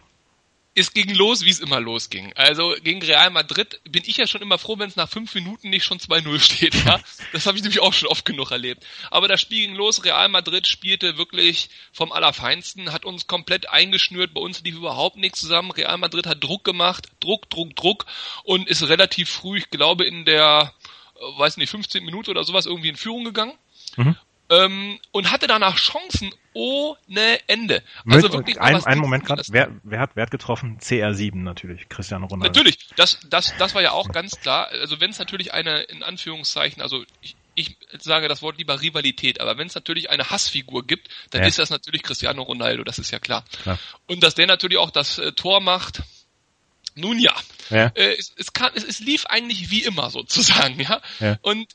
Es 0.74 0.92
ging 0.92 1.12
los, 1.14 1.44
wie 1.44 1.50
es 1.50 1.60
immer 1.60 1.80
losging. 1.80 2.32
Also 2.34 2.74
gegen 2.82 3.02
Real 3.02 3.30
Madrid 3.30 3.80
bin 3.84 4.02
ich 4.06 4.16
ja 4.16 4.26
schon 4.26 4.42
immer 4.42 4.58
froh, 4.58 4.78
wenn 4.78 4.88
es 4.88 4.96
nach 4.96 5.08
fünf 5.08 5.34
Minuten 5.34 5.70
nicht 5.70 5.84
schon 5.84 5.98
2-0 5.98 6.38
steht. 6.40 6.74
Ja? 6.84 7.00
Das 7.32 7.46
habe 7.46 7.56
ich 7.56 7.62
nämlich 7.62 7.80
auch 7.80 7.92
schon 7.92 8.08
oft 8.08 8.24
genug 8.24 8.50
erlebt. 8.50 8.84
Aber 9.10 9.28
das 9.28 9.40
Spiel 9.40 9.66
ging 9.66 9.76
los, 9.76 10.04
Real 10.04 10.28
Madrid 10.28 10.66
spielte 10.66 11.18
wirklich 11.18 11.68
vom 11.92 12.12
Allerfeinsten, 12.12 12.92
hat 12.92 13.04
uns 13.04 13.26
komplett 13.26 13.68
eingeschnürt, 13.68 14.34
bei 14.34 14.40
uns 14.40 14.62
lief 14.62 14.76
überhaupt 14.76 15.16
nichts 15.16 15.40
zusammen. 15.40 15.72
Real 15.72 15.98
Madrid 15.98 16.26
hat 16.26 16.42
Druck 16.42 16.64
gemacht, 16.64 17.08
Druck, 17.20 17.50
Druck, 17.50 17.74
Druck 17.74 18.06
und 18.44 18.68
ist 18.68 18.88
relativ 18.88 19.28
früh, 19.28 19.58
ich 19.58 19.70
glaube 19.70 20.04
in 20.04 20.24
der, 20.24 20.72
äh, 21.16 21.38
weiß 21.38 21.56
nicht, 21.56 21.70
15 21.70 22.04
Minuten 22.04 22.30
oder 22.30 22.44
sowas 22.44 22.66
irgendwie 22.66 22.88
in 22.88 22.96
Führung 22.96 23.24
gegangen. 23.24 23.54
Mhm 23.96 24.16
ähm, 24.50 24.98
und 25.12 25.30
hatte 25.30 25.46
danach 25.46 25.76
Chancen 25.76 26.32
ohne 26.52 27.38
Ende. 27.46 27.82
Also 28.08 28.32
wirklich 28.32 28.60
ein, 28.60 28.84
ein 28.84 28.98
Moment 28.98 29.24
gerade, 29.24 29.42
wer, 29.50 29.70
wer, 29.82 30.00
hat 30.00 30.16
Wert 30.16 30.30
getroffen? 30.30 30.78
CR7 30.80 31.36
natürlich, 31.36 31.88
Cristiano 31.88 32.26
Ronaldo. 32.26 32.48
Natürlich, 32.48 32.78
das, 32.96 33.20
das, 33.28 33.54
das 33.58 33.74
war 33.74 33.82
ja 33.82 33.92
auch 33.92 34.10
ganz 34.10 34.40
klar. 34.40 34.68
Also 34.68 35.00
wenn 35.00 35.10
es 35.10 35.18
natürlich 35.18 35.52
eine, 35.52 35.82
in 35.82 36.02
Anführungszeichen, 36.02 36.82
also 36.82 37.04
ich, 37.20 37.36
ich 37.54 37.76
sage 37.98 38.28
das 38.28 38.42
Wort 38.42 38.58
lieber 38.58 38.80
Rivalität, 38.80 39.40
aber 39.40 39.58
wenn 39.58 39.66
es 39.66 39.74
natürlich 39.74 40.10
eine 40.10 40.30
Hassfigur 40.30 40.86
gibt, 40.86 41.08
dann 41.30 41.42
ja. 41.42 41.48
ist 41.48 41.58
das 41.58 41.70
natürlich 41.70 42.02
Cristiano 42.02 42.42
Ronaldo, 42.42 42.84
das 42.84 42.98
ist 42.98 43.10
ja 43.10 43.18
klar. 43.18 43.44
klar. 43.62 43.78
Und 44.06 44.22
dass 44.22 44.34
der 44.34 44.46
natürlich 44.46 44.78
auch 44.78 44.90
das 44.90 45.18
äh, 45.18 45.32
Tor 45.32 45.60
macht, 45.60 46.02
nun 46.94 47.18
ja, 47.20 47.34
ja. 47.70 47.92
Äh, 47.94 48.16
es, 48.18 48.32
es, 48.36 48.52
kann, 48.52 48.72
es, 48.74 48.82
es 48.82 48.98
lief 48.98 49.26
eigentlich 49.26 49.70
wie 49.70 49.84
immer 49.84 50.10
sozusagen, 50.10 50.80
ja. 50.80 51.00
ja. 51.20 51.38
Und 51.42 51.68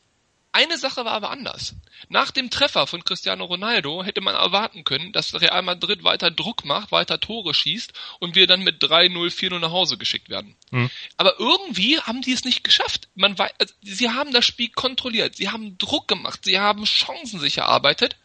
eine 0.54 0.78
Sache 0.78 1.04
war 1.04 1.14
aber 1.14 1.32
anders. 1.32 1.76
Nach 2.10 2.32
dem 2.32 2.50
Treffer 2.50 2.88
von 2.88 3.04
Cristiano 3.04 3.46
Ronaldo 3.46 4.04
hätte 4.04 4.22
man 4.22 4.36
erwarten 4.36 4.84
können, 4.84 5.12
dass 5.12 5.34
Real 5.40 5.62
Madrid 5.64 6.04
weiter 6.04 6.32
Druck 6.32 6.64
macht, 6.64 6.92
weiter 6.92 7.20
Tore 7.20 7.54
schießt 7.54 7.92
und 8.20 8.36
wir 8.36 8.48
dann 8.48 8.62
mit 8.62 8.82
3-0, 8.82 9.12
4-0 9.32 9.60
nach 9.60 9.72
Hause 9.72 9.98
geschickt 9.98 10.30
werden. 10.30 10.56
Mhm. 10.72 10.90
Aber 11.18 11.40
irgendwie 11.40 12.00
haben 12.00 12.22
die 12.22 12.34
es 12.34 12.46
nicht 12.46 12.64
geschafft. 12.64 13.10
Man 13.16 13.38
weiß, 13.38 13.52
also, 13.60 13.74
sie 13.82 14.10
haben 14.10 14.32
das 14.32 14.46
Spiel 14.46 14.70
kontrolliert, 14.70 15.36
sie 15.36 15.50
haben 15.50 15.78
Druck 15.78 16.08
gemacht, 16.08 16.42
sie 16.46 16.60
haben 16.60 16.86
Chancen 16.86 17.40
sich 17.40 17.58
erarbeitet 17.58 18.16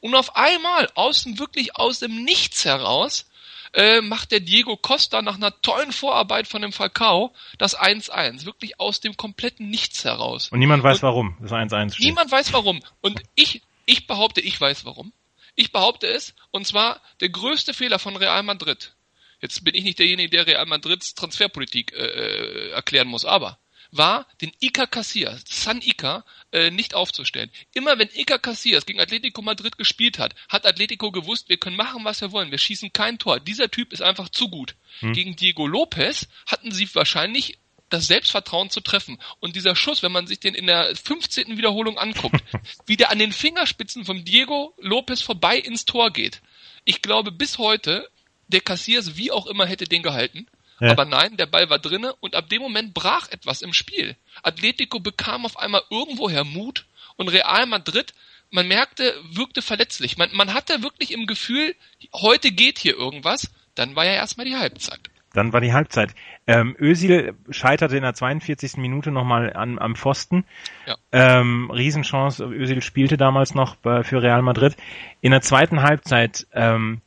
und 0.00 0.14
auf 0.14 0.36
einmal 0.36 0.90
aus 0.94 1.22
dem 1.22 1.38
wirklich 1.38 1.76
aus 1.76 2.00
dem 2.00 2.24
Nichts 2.24 2.64
heraus 2.64 3.26
äh, 3.72 4.00
macht 4.00 4.32
der 4.32 4.40
Diego 4.40 4.76
Costa 4.76 5.22
nach 5.22 5.36
einer 5.36 5.60
tollen 5.62 5.92
Vorarbeit 5.92 6.48
von 6.48 6.62
dem 6.62 6.72
Falcao 6.72 7.32
das 7.58 7.78
1-1. 7.78 8.44
Wirklich 8.44 8.80
aus 8.80 9.00
dem 9.00 9.16
kompletten 9.16 9.68
Nichts 9.68 10.04
heraus. 10.04 10.50
Und 10.50 10.58
niemand 10.58 10.82
weiß 10.82 10.98
Und 10.98 11.02
warum 11.02 11.36
das 11.40 11.52
1-1 11.52 11.94
steht. 11.94 12.06
Niemand 12.06 12.30
weiß 12.30 12.52
warum. 12.52 12.80
Und 13.00 13.22
ich, 13.34 13.62
ich 13.86 14.06
behaupte, 14.06 14.40
ich 14.40 14.60
weiß 14.60 14.84
warum. 14.84 15.12
Ich 15.54 15.72
behaupte 15.72 16.06
es, 16.06 16.34
und 16.50 16.66
zwar 16.66 17.00
der 17.20 17.30
größte 17.30 17.74
Fehler 17.74 17.98
von 17.98 18.16
Real 18.16 18.42
Madrid. 18.42 18.94
Jetzt 19.40 19.62
bin 19.64 19.74
ich 19.74 19.84
nicht 19.84 19.98
derjenige, 19.98 20.30
der 20.30 20.46
Real 20.46 20.66
Madrids 20.66 21.14
Transferpolitik 21.14 21.92
äh, 21.92 21.96
äh 21.96 22.70
erklären 22.70 23.08
muss, 23.08 23.24
aber 23.24 23.58
war, 23.90 24.26
den 24.40 24.52
Iker 24.60 24.86
Casillas, 24.86 25.44
San 25.46 25.80
Iker, 25.80 26.24
äh, 26.52 26.70
nicht 26.70 26.94
aufzustellen. 26.94 27.50
Immer 27.74 27.98
wenn 27.98 28.08
Iker 28.14 28.38
Casillas 28.38 28.86
gegen 28.86 29.00
Atletico 29.00 29.42
Madrid 29.42 29.78
gespielt 29.78 30.18
hat, 30.18 30.34
hat 30.48 30.66
Atletico 30.66 31.10
gewusst, 31.10 31.48
wir 31.48 31.56
können 31.56 31.76
machen, 31.76 32.04
was 32.04 32.20
wir 32.20 32.32
wollen. 32.32 32.50
Wir 32.50 32.58
schießen 32.58 32.92
kein 32.92 33.18
Tor. 33.18 33.40
Dieser 33.40 33.70
Typ 33.70 33.92
ist 33.92 34.02
einfach 34.02 34.28
zu 34.28 34.48
gut. 34.48 34.74
Hm. 35.00 35.12
Gegen 35.12 35.36
Diego 35.36 35.66
Lopez 35.66 36.28
hatten 36.46 36.72
sie 36.72 36.94
wahrscheinlich 36.94 37.58
das 37.88 38.06
Selbstvertrauen 38.06 38.70
zu 38.70 38.80
treffen. 38.80 39.18
Und 39.40 39.56
dieser 39.56 39.74
Schuss, 39.74 40.02
wenn 40.02 40.12
man 40.12 40.26
sich 40.26 40.40
den 40.40 40.54
in 40.54 40.66
der 40.66 40.94
15. 40.94 41.56
Wiederholung 41.56 41.98
anguckt, 41.98 42.42
wie 42.86 42.96
der 42.96 43.10
an 43.10 43.18
den 43.18 43.32
Fingerspitzen 43.32 44.04
von 44.04 44.24
Diego 44.24 44.74
Lopez 44.78 45.22
vorbei 45.22 45.58
ins 45.58 45.84
Tor 45.84 46.10
geht. 46.10 46.42
Ich 46.84 47.02
glaube 47.02 47.32
bis 47.32 47.58
heute, 47.58 48.08
der 48.48 48.60
Casillas 48.60 49.16
wie 49.16 49.30
auch 49.30 49.46
immer 49.46 49.66
hätte 49.66 49.84
den 49.84 50.02
gehalten. 50.02 50.46
Ja. 50.80 50.92
Aber 50.92 51.04
nein, 51.04 51.36
der 51.36 51.46
Ball 51.46 51.70
war 51.70 51.78
drinne 51.78 52.14
und 52.20 52.34
ab 52.34 52.48
dem 52.48 52.62
Moment 52.62 52.94
brach 52.94 53.28
etwas 53.30 53.62
im 53.62 53.72
Spiel. 53.72 54.16
Atletico 54.42 55.00
bekam 55.00 55.44
auf 55.44 55.58
einmal 55.58 55.82
irgendwoher 55.90 56.44
Mut 56.44 56.86
und 57.16 57.28
Real 57.28 57.66
Madrid, 57.66 58.14
man 58.50 58.68
merkte, 58.68 59.14
wirkte 59.30 59.60
verletzlich. 59.60 60.16
Man, 60.16 60.30
man 60.32 60.54
hatte 60.54 60.82
wirklich 60.82 61.12
im 61.12 61.26
Gefühl, 61.26 61.74
heute 62.14 62.50
geht 62.50 62.78
hier 62.78 62.96
irgendwas. 62.96 63.50
Dann 63.74 63.94
war 63.94 64.06
ja 64.06 64.12
erstmal 64.12 64.46
die 64.46 64.56
Halbzeit. 64.56 65.00
Dann 65.34 65.52
war 65.52 65.60
die 65.60 65.74
Halbzeit. 65.74 66.14
Ähm, 66.46 66.74
Özil 66.80 67.34
scheiterte 67.50 67.96
in 67.96 68.02
der 68.02 68.14
42. 68.14 68.78
Minute 68.78 69.10
nochmal 69.10 69.52
an, 69.52 69.78
am 69.78 69.94
Pfosten. 69.94 70.46
Ja. 70.86 70.96
Ähm, 71.12 71.70
Riesenchance. 71.70 72.42
Özil 72.44 72.80
spielte 72.80 73.18
damals 73.18 73.54
noch 73.54 73.76
für 73.82 74.22
Real 74.22 74.42
Madrid. 74.42 74.76
In 75.20 75.32
der 75.32 75.42
zweiten 75.42 75.82
Halbzeit, 75.82 76.46
ähm, 76.52 77.02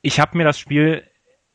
ich 0.00 0.18
habe 0.18 0.38
mir 0.38 0.44
das 0.44 0.58
Spiel 0.58 1.04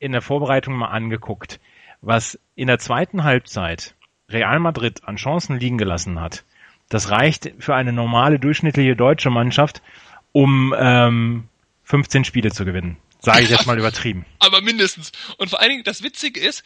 in 0.03 0.11
der 0.11 0.21
Vorbereitung 0.21 0.75
mal 0.75 0.89
angeguckt, 0.89 1.61
was 2.01 2.37
in 2.55 2.67
der 2.67 2.77
zweiten 2.77 3.23
Halbzeit 3.23 3.95
Real 4.29 4.59
Madrid 4.59 5.01
an 5.05 5.15
Chancen 5.15 5.57
liegen 5.57 5.77
gelassen 5.77 6.19
hat. 6.19 6.43
das 6.89 7.09
reicht 7.09 7.51
für 7.59 7.73
eine 7.73 7.93
normale, 7.93 8.37
durchschnittliche 8.37 8.95
deutsche 8.95 9.29
Mannschaft, 9.29 9.81
um 10.33 10.75
ähm, 10.77 11.47
15 11.85 12.25
Spiele 12.25 12.51
zu 12.51 12.65
gewinnen. 12.65 12.97
Sage 13.19 13.43
ich 13.43 13.49
jetzt 13.49 13.65
mal 13.65 13.79
übertrieben. 13.79 14.25
Aber 14.39 14.61
mindestens. 14.61 15.11
Und 15.37 15.49
vor 15.49 15.61
allen 15.61 15.69
Dingen, 15.69 15.83
das 15.85 16.03
Witzige 16.03 16.39
ist, 16.39 16.63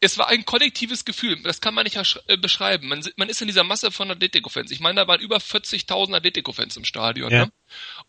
es 0.00 0.16
war 0.18 0.28
ein 0.28 0.44
kollektives 0.44 1.04
Gefühl, 1.04 1.42
das 1.42 1.60
kann 1.60 1.74
man 1.74 1.84
nicht 1.84 1.98
äh, 2.28 2.36
beschreiben. 2.36 2.88
Man, 2.88 3.04
man 3.16 3.28
ist 3.28 3.40
in 3.40 3.48
dieser 3.48 3.64
Masse 3.64 3.90
von 3.90 4.10
Atletico-Fans. 4.10 4.70
Ich 4.70 4.80
meine, 4.80 5.00
da 5.00 5.08
waren 5.08 5.20
über 5.20 5.38
40.000 5.38 6.14
Atletico-Fans 6.14 6.76
im 6.76 6.84
Stadion. 6.84 7.32
Ja. 7.32 7.46
Ne? 7.46 7.52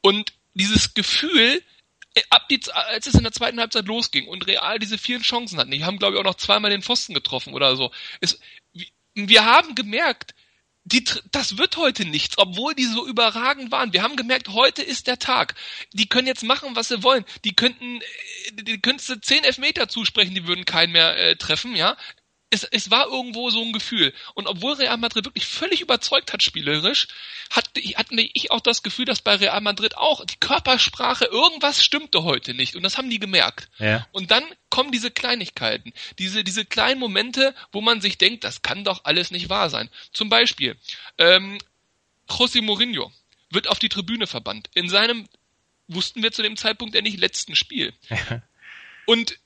Und 0.02 0.34
dieses 0.54 0.94
Gefühl, 0.94 1.62
ab 2.30 2.48
die, 2.50 2.60
als 2.72 3.08
es 3.08 3.16
in 3.16 3.24
der 3.24 3.32
zweiten 3.32 3.60
Halbzeit 3.60 3.86
losging 3.86 4.28
und 4.28 4.48
Real 4.48 4.80
diese 4.80 4.98
vielen 4.98 5.22
Chancen 5.22 5.60
hatten, 5.60 5.72
die 5.72 5.86
haben 5.86 6.00
glaube 6.00 6.16
ich 6.16 6.20
auch 6.20 6.26
noch 6.26 6.36
zweimal 6.36 6.72
den 6.72 6.82
Pfosten 6.82 7.14
getroffen 7.14 7.54
oder 7.54 7.76
so. 7.76 7.92
Es, 8.22 8.40
wir 9.14 9.46
haben 9.46 9.76
gemerkt, 9.76 10.34
die, 10.86 11.04
das 11.32 11.58
wird 11.58 11.76
heute 11.76 12.06
nichts, 12.06 12.38
obwohl 12.38 12.74
die 12.74 12.86
so 12.86 13.06
überragend 13.06 13.72
waren. 13.72 13.92
Wir 13.92 14.04
haben 14.04 14.16
gemerkt, 14.16 14.50
heute 14.50 14.82
ist 14.82 15.08
der 15.08 15.20
Tag. 15.20 15.56
Die 15.92 16.08
können 16.08 16.28
jetzt 16.28 16.44
machen, 16.44 16.78
was 16.78 16.88
sie 16.88 17.04
wollen. 17.04 17.26
Die 17.44 17.54
könnten, 17.54 18.00
äh, 18.00 18.64
die 18.64 18.80
könntest 18.80 19.10
du 19.10 19.20
zehn 19.20 19.44
Elfmeter 19.44 19.90
zusprechen, 19.90 20.34
die 20.34 20.48
würden 20.48 20.64
keinen 20.64 20.94
mehr 20.94 21.18
äh, 21.18 21.36
treffen, 21.36 21.76
ja 21.76 21.98
es, 22.50 22.64
es 22.64 22.90
war 22.92 23.08
irgendwo 23.08 23.50
so 23.50 23.62
ein 23.62 23.74
Gefühl. 23.74 24.14
Und 24.34 24.48
obwohl 24.48 24.74
Real 24.74 24.98
Madrid 24.98 25.26
wirklich 25.26 25.46
völlig 25.46 25.82
überzeugt 25.82 26.32
hat 26.32 26.44
spielerisch, 26.44 27.08
hatte, 27.50 27.82
hatte 27.82 28.16
ich 28.34 28.52
auch 28.52 28.62
das 28.62 28.84
Gefühl, 28.84 29.06
dass 29.06 29.22
bei 29.22 29.36
Real 29.36 29.60
Madrid 29.62 29.98
auch 29.98 30.24
die 30.26 30.38
Körpersprache, 30.40 31.26
irgendwas 31.26 31.84
stimmte 31.84 32.24
heute 32.24 32.54
nicht. 32.54 32.76
Und 32.76 32.84
das 32.84 32.98
haben 32.98 33.10
die 33.10 33.20
gemerkt. 33.20 33.70
Ja. 33.80 34.08
Und 34.12 34.32
dann 34.32 34.44
kommen 34.70 34.92
diese 34.92 35.12
Kleinigkeiten, 35.12 35.94
diese, 36.20 36.44
diese 36.44 36.64
kleinen 36.66 37.00
Momente, 37.00 37.54
wo 37.72 37.82
man 37.82 38.00
sich 38.00 38.18
denkt, 38.18 38.44
das 38.44 38.62
kann 38.62 38.86
doch 38.86 39.02
alles 39.04 39.32
nicht 39.32 39.50
wahr 39.50 39.70
sein. 39.70 39.90
Zum 40.14 40.30
Beispiel, 40.30 40.78
ähm, 41.18 41.58
José 42.30 42.62
Mourinho 42.62 43.12
wird 43.50 43.68
auf 43.68 43.80
die 43.80 43.90
Tribüne 43.90 44.28
verbannt. 44.28 44.70
In 44.74 44.90
seinem, 44.90 45.28
wussten 45.88 46.24
wir 46.24 46.32
zu 46.32 46.44
dem 46.44 46.56
Zeitpunkt 46.56 46.96
ja 46.96 47.02
nicht, 47.02 47.20
letzten 47.20 47.56
Spiel. 47.56 47.94
Und 49.06 49.40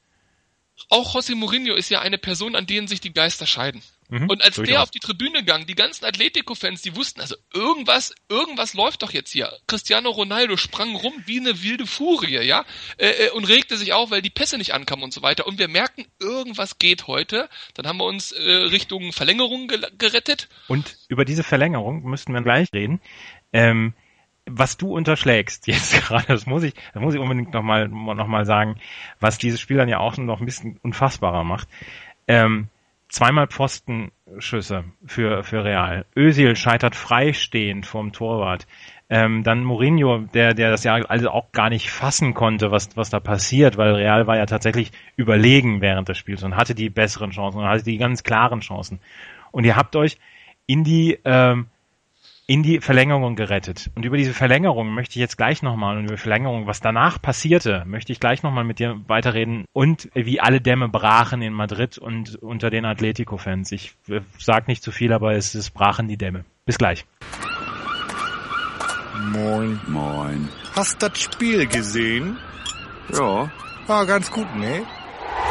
auch 0.89 1.15
José 1.15 1.35
Mourinho 1.35 1.75
ist 1.75 1.89
ja 1.89 2.01
eine 2.01 2.17
Person, 2.17 2.55
an 2.55 2.65
denen 2.65 2.87
sich 2.87 3.01
die 3.01 3.13
Geister 3.13 3.45
scheiden. 3.45 3.81
Mhm, 4.11 4.29
und 4.29 4.43
als 4.43 4.57
der 4.57 4.83
auf 4.83 4.91
die 4.91 4.99
Tribüne 4.99 5.43
gang, 5.45 5.65
die 5.65 5.75
ganzen 5.75 6.03
Atletico-Fans, 6.03 6.81
die 6.81 6.97
wussten, 6.97 7.21
also 7.21 7.35
irgendwas, 7.53 8.13
irgendwas 8.27 8.73
läuft 8.73 9.03
doch 9.03 9.11
jetzt 9.11 9.31
hier. 9.31 9.49
Cristiano 9.67 10.09
Ronaldo 10.09 10.57
sprang 10.57 10.95
rum 10.97 11.13
wie 11.25 11.39
eine 11.39 11.63
wilde 11.63 11.87
Furie, 11.87 12.41
ja, 12.41 12.65
äh, 12.97 13.07
äh, 13.07 13.29
und 13.31 13.45
regte 13.45 13.77
sich 13.77 13.93
auf, 13.93 14.11
weil 14.11 14.21
die 14.21 14.29
Pässe 14.29 14.57
nicht 14.57 14.73
ankamen 14.73 15.05
und 15.05 15.13
so 15.13 15.21
weiter. 15.21 15.47
Und 15.47 15.59
wir 15.59 15.69
merken, 15.69 16.05
irgendwas 16.19 16.77
geht 16.77 17.07
heute. 17.07 17.49
Dann 17.73 17.87
haben 17.87 17.97
wir 17.97 18.05
uns 18.05 18.33
äh, 18.33 18.41
Richtung 18.41 19.13
Verlängerung 19.13 19.71
gerettet. 19.97 20.49
Und 20.67 20.97
über 21.07 21.23
diese 21.23 21.43
Verlängerung 21.43 22.03
müssten 22.03 22.33
wir 22.33 22.41
gleich 22.41 22.67
reden. 22.73 22.99
Ähm, 23.53 23.93
was 24.45 24.77
du 24.77 24.95
unterschlägst 24.95 25.67
jetzt 25.67 25.93
gerade, 26.07 26.27
das 26.27 26.45
muss 26.45 26.63
ich, 26.63 26.73
das 26.93 27.01
muss 27.01 27.13
ich 27.13 27.19
unbedingt 27.19 27.53
nochmal 27.53 27.87
noch 27.87 28.27
mal 28.27 28.45
sagen, 28.45 28.75
was 29.19 29.37
dieses 29.37 29.61
Spiel 29.61 29.77
dann 29.77 29.89
ja 29.89 29.99
auch 29.99 30.17
noch 30.17 30.39
ein 30.39 30.45
bisschen 30.45 30.77
unfassbarer 30.81 31.43
macht. 31.43 31.67
Ähm, 32.27 32.69
zweimal 33.09 33.47
Pfostenschüsse 33.47 34.85
für, 35.05 35.43
für 35.43 35.63
Real. 35.63 36.05
Özil 36.15 36.55
scheitert 36.55 36.95
freistehend 36.95 37.85
vorm 37.85 38.13
Torwart. 38.13 38.67
Ähm, 39.09 39.43
dann 39.43 39.65
Mourinho, 39.65 40.19
der, 40.33 40.53
der 40.53 40.71
das 40.71 40.85
ja 40.85 40.93
also 40.93 41.29
auch 41.29 41.51
gar 41.51 41.69
nicht 41.69 41.91
fassen 41.91 42.33
konnte, 42.33 42.71
was, 42.71 42.95
was 42.95 43.09
da 43.09 43.19
passiert, 43.19 43.75
weil 43.75 43.95
Real 43.95 44.25
war 44.25 44.37
ja 44.37 44.45
tatsächlich 44.45 44.93
überlegen 45.17 45.81
während 45.81 46.07
des 46.07 46.17
Spiels 46.17 46.43
und 46.43 46.55
hatte 46.55 46.73
die 46.73 46.89
besseren 46.89 47.31
Chancen 47.31 47.59
und 47.59 47.67
hatte 47.67 47.83
die 47.83 47.97
ganz 47.97 48.23
klaren 48.23 48.61
Chancen. 48.61 49.01
Und 49.51 49.65
ihr 49.65 49.75
habt 49.75 49.97
euch 49.97 50.17
in 50.65 50.85
die 50.85 51.19
ähm, 51.25 51.67
in 52.51 52.63
die 52.63 52.81
Verlängerung 52.81 53.37
gerettet. 53.37 53.89
Und 53.95 54.03
über 54.03 54.17
diese 54.17 54.33
Verlängerung 54.33 54.93
möchte 54.93 55.13
ich 55.13 55.21
jetzt 55.21 55.37
gleich 55.37 55.63
nochmal 55.63 55.97
und 55.97 56.03
über 56.03 56.17
Verlängerung, 56.17 56.67
was 56.67 56.81
danach 56.81 57.21
passierte, 57.21 57.85
möchte 57.87 58.11
ich 58.11 58.19
gleich 58.19 58.43
nochmal 58.43 58.65
mit 58.65 58.79
dir 58.79 58.99
weiterreden 59.07 59.63
und 59.71 60.09
wie 60.13 60.41
alle 60.41 60.59
Dämme 60.59 60.89
brachen 60.89 61.41
in 61.41 61.53
Madrid 61.53 61.97
und 61.97 62.35
unter 62.43 62.69
den 62.69 62.83
Atletico-Fans. 62.83 63.71
Ich 63.71 63.95
äh, 64.09 64.19
sag 64.37 64.67
nicht 64.67 64.83
zu 64.83 64.91
viel, 64.91 65.13
aber 65.13 65.31
es, 65.31 65.55
es 65.55 65.69
brachen 65.69 66.09
die 66.09 66.17
Dämme. 66.17 66.43
Bis 66.65 66.77
gleich. 66.77 67.05
Moin. 69.31 69.79
Moin. 69.87 70.49
Hast 70.75 71.01
das 71.01 71.21
Spiel 71.21 71.67
gesehen? 71.67 72.37
Ja. 73.13 73.49
War 73.87 74.05
ganz 74.05 74.29
gut, 74.29 74.53
ne? 74.57 74.81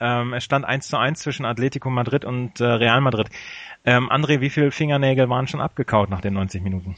Ähm, 0.00 0.34
es 0.34 0.44
stand 0.44 0.64
1 0.64 0.88
zu 0.88 0.98
1 0.98 1.20
zwischen 1.20 1.44
Atletico 1.44 1.90
Madrid 1.90 2.24
und 2.24 2.60
äh, 2.60 2.64
Real 2.64 3.00
Madrid. 3.00 3.28
Ähm, 3.84 4.10
André, 4.10 4.40
wie 4.40 4.50
viele 4.50 4.70
Fingernägel 4.70 5.28
waren 5.28 5.46
schon 5.46 5.60
abgekaut 5.60 6.10
nach 6.10 6.20
den 6.20 6.34
90 6.34 6.62
Minuten? 6.62 6.96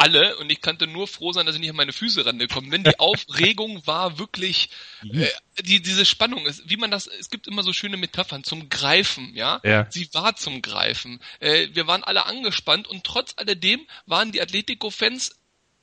alle 0.00 0.36
und 0.38 0.50
ich 0.50 0.62
konnte 0.62 0.86
nur 0.86 1.06
froh 1.06 1.32
sein, 1.32 1.44
dass 1.44 1.54
ich 1.54 1.60
nicht 1.60 1.70
an 1.70 1.76
meine 1.76 1.92
Füße 1.92 2.24
rangekommen 2.24 2.70
bin. 2.70 2.84
Die 2.84 2.90
Aufregung 2.98 3.86
war 3.86 4.18
wirklich 4.18 4.70
äh, 5.02 5.28
die 5.60 5.82
diese 5.82 6.06
Spannung 6.06 6.46
ist, 6.46 6.68
wie 6.68 6.78
man 6.78 6.90
das 6.90 7.06
es 7.06 7.28
gibt 7.28 7.46
immer 7.46 7.62
so 7.62 7.74
schöne 7.74 7.98
Metaphern 7.98 8.42
zum 8.42 8.70
Greifen, 8.70 9.34
ja? 9.34 9.60
ja. 9.62 9.86
Sie 9.90 10.08
war 10.14 10.36
zum 10.36 10.62
Greifen. 10.62 11.20
Äh, 11.40 11.68
wir 11.74 11.86
waren 11.86 12.02
alle 12.02 12.24
angespannt 12.24 12.88
und 12.88 13.04
trotz 13.04 13.34
alledem 13.36 13.86
waren 14.06 14.32
die 14.32 14.40
Atletico 14.40 14.88
Fans 14.88 15.38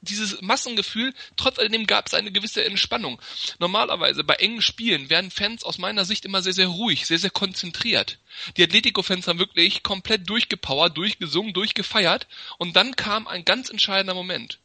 dieses 0.10 0.41
Massengefühl, 0.41 1.13
trotz 1.36 1.60
alledem 1.60 1.88
gab 1.88 2.08
es 2.08 2.13
eine 2.13 2.32
gewisse 2.32 2.63
Entspannung. 2.63 3.22
Normalerweise 3.60 4.24
bei 4.24 4.36
engen 4.36 4.62
Spielen 4.62 5.10
werden 5.10 5.32
Fans 5.32 5.63
aus 5.63 5.78
meiner 5.78 6.06
Sicht 6.06 6.26
immer 6.26 6.41
sehr, 6.41 6.54
sehr 6.54 6.67
ruhig, 6.67 7.06
sehr, 7.06 7.20
sehr 7.20 7.30
konzentriert. 7.30 8.20
Die 8.58 8.63
Atletico-Fans 8.63 9.28
haben 9.28 9.39
wirklich 9.39 9.84
komplett 9.84 10.30
durchgepowert, 10.30 10.98
durchgesungen, 10.98 11.54
durchgefeiert 11.54 12.28
und 12.58 12.76
dann 12.76 12.96
kam 12.96 13.28
ein 13.28 13.46
ganz 13.46 13.70
entscheidender 13.70 14.13
Moment. 14.13 14.60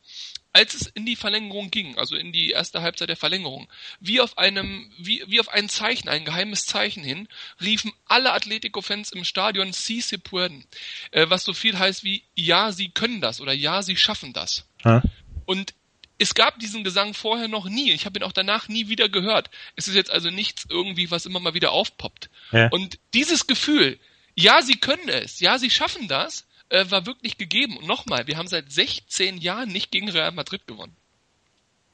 Als 0.54 0.74
es 0.74 0.86
in 0.88 1.06
die 1.06 1.16
Verlängerung 1.16 1.70
ging, 1.70 1.96
also 1.96 2.14
in 2.14 2.30
die 2.30 2.50
erste 2.50 2.82
Halbzeit 2.82 3.08
der 3.08 3.16
Verlängerung, 3.16 3.68
wie 4.00 4.20
auf 4.20 4.36
einem, 4.36 4.92
wie, 4.98 5.24
wie 5.26 5.40
auf 5.40 5.48
ein 5.48 5.70
Zeichen, 5.70 6.10
ein 6.10 6.26
geheimes 6.26 6.66
Zeichen 6.66 7.02
hin, 7.02 7.26
riefen 7.58 7.90
alle 8.06 8.34
Atletico-Fans 8.34 9.12
im 9.12 9.24
Stadion 9.24 9.72
Si 9.72 10.02
se 10.02 10.18
pueden, 10.18 10.66
äh, 11.10 11.30
was 11.30 11.44
so 11.44 11.54
viel 11.54 11.78
heißt 11.78 12.04
wie, 12.04 12.24
ja, 12.34 12.70
sie 12.70 12.90
können 12.90 13.22
das 13.22 13.40
oder 13.40 13.54
ja, 13.54 13.82
sie 13.82 13.96
schaffen 13.96 14.34
das. 14.34 14.66
Ha? 14.84 15.02
Und 15.44 15.74
es 16.18 16.34
gab 16.34 16.58
diesen 16.58 16.84
Gesang 16.84 17.14
vorher 17.14 17.48
noch 17.48 17.68
nie. 17.68 17.90
Ich 17.90 18.06
habe 18.06 18.18
ihn 18.18 18.22
auch 18.22 18.32
danach 18.32 18.68
nie 18.68 18.88
wieder 18.88 19.08
gehört. 19.08 19.50
Es 19.76 19.88
ist 19.88 19.94
jetzt 19.94 20.10
also 20.10 20.30
nichts 20.30 20.66
irgendwie, 20.70 21.10
was 21.10 21.26
immer 21.26 21.40
mal 21.40 21.54
wieder 21.54 21.72
aufpoppt. 21.72 22.30
Ja. 22.52 22.68
Und 22.68 22.98
dieses 23.12 23.46
Gefühl, 23.46 23.98
ja, 24.34 24.62
sie 24.62 24.76
können 24.76 25.08
es, 25.08 25.40
ja, 25.40 25.58
sie 25.58 25.70
schaffen 25.70 26.08
das, 26.08 26.46
äh, 26.68 26.90
war 26.90 27.06
wirklich 27.06 27.38
gegeben. 27.38 27.76
Und 27.76 27.86
nochmal, 27.86 28.26
wir 28.26 28.36
haben 28.36 28.46
seit 28.46 28.70
16 28.70 29.38
Jahren 29.38 29.70
nicht 29.70 29.90
gegen 29.90 30.08
Real 30.08 30.32
Madrid 30.32 30.66
gewonnen. 30.66 30.96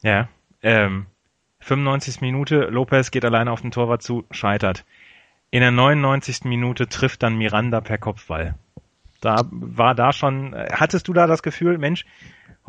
Ja, 0.01 0.29
ähm, 0.61 1.07
95. 1.61 2.21
Minute, 2.21 2.67
Lopez 2.69 3.11
geht 3.11 3.25
alleine 3.25 3.51
auf 3.51 3.61
den 3.61 3.71
Torwart 3.71 4.01
zu, 4.01 4.25
scheitert. 4.31 4.85
In 5.51 5.61
der 5.61 5.71
99. 5.71 6.45
Minute 6.45 6.87
trifft 6.87 7.23
dann 7.23 7.37
Miranda 7.37 7.81
per 7.81 7.97
Kopfball. 7.97 8.55
Da 9.21 9.47
war 9.51 9.95
da 9.95 10.13
schon, 10.13 10.53
äh, 10.53 10.69
hattest 10.71 11.07
du 11.07 11.13
da 11.13 11.27
das 11.27 11.43
Gefühl, 11.43 11.77
Mensch, 11.77 12.05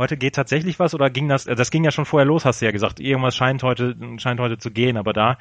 heute 0.00 0.16
geht 0.16 0.34
tatsächlich 0.34 0.78
was 0.80 0.94
oder 0.94 1.10
ging 1.10 1.28
das, 1.28 1.44
das 1.44 1.70
ging 1.70 1.84
ja 1.84 1.90
schon 1.90 2.06
vorher 2.06 2.26
los, 2.26 2.44
hast 2.44 2.60
du 2.60 2.64
ja 2.64 2.72
gesagt, 2.72 2.98
irgendwas 3.00 3.36
scheint 3.36 3.62
heute, 3.62 3.96
scheint 4.16 4.40
heute 4.40 4.58
zu 4.58 4.70
gehen, 4.70 4.96
aber 4.96 5.12
da 5.12 5.38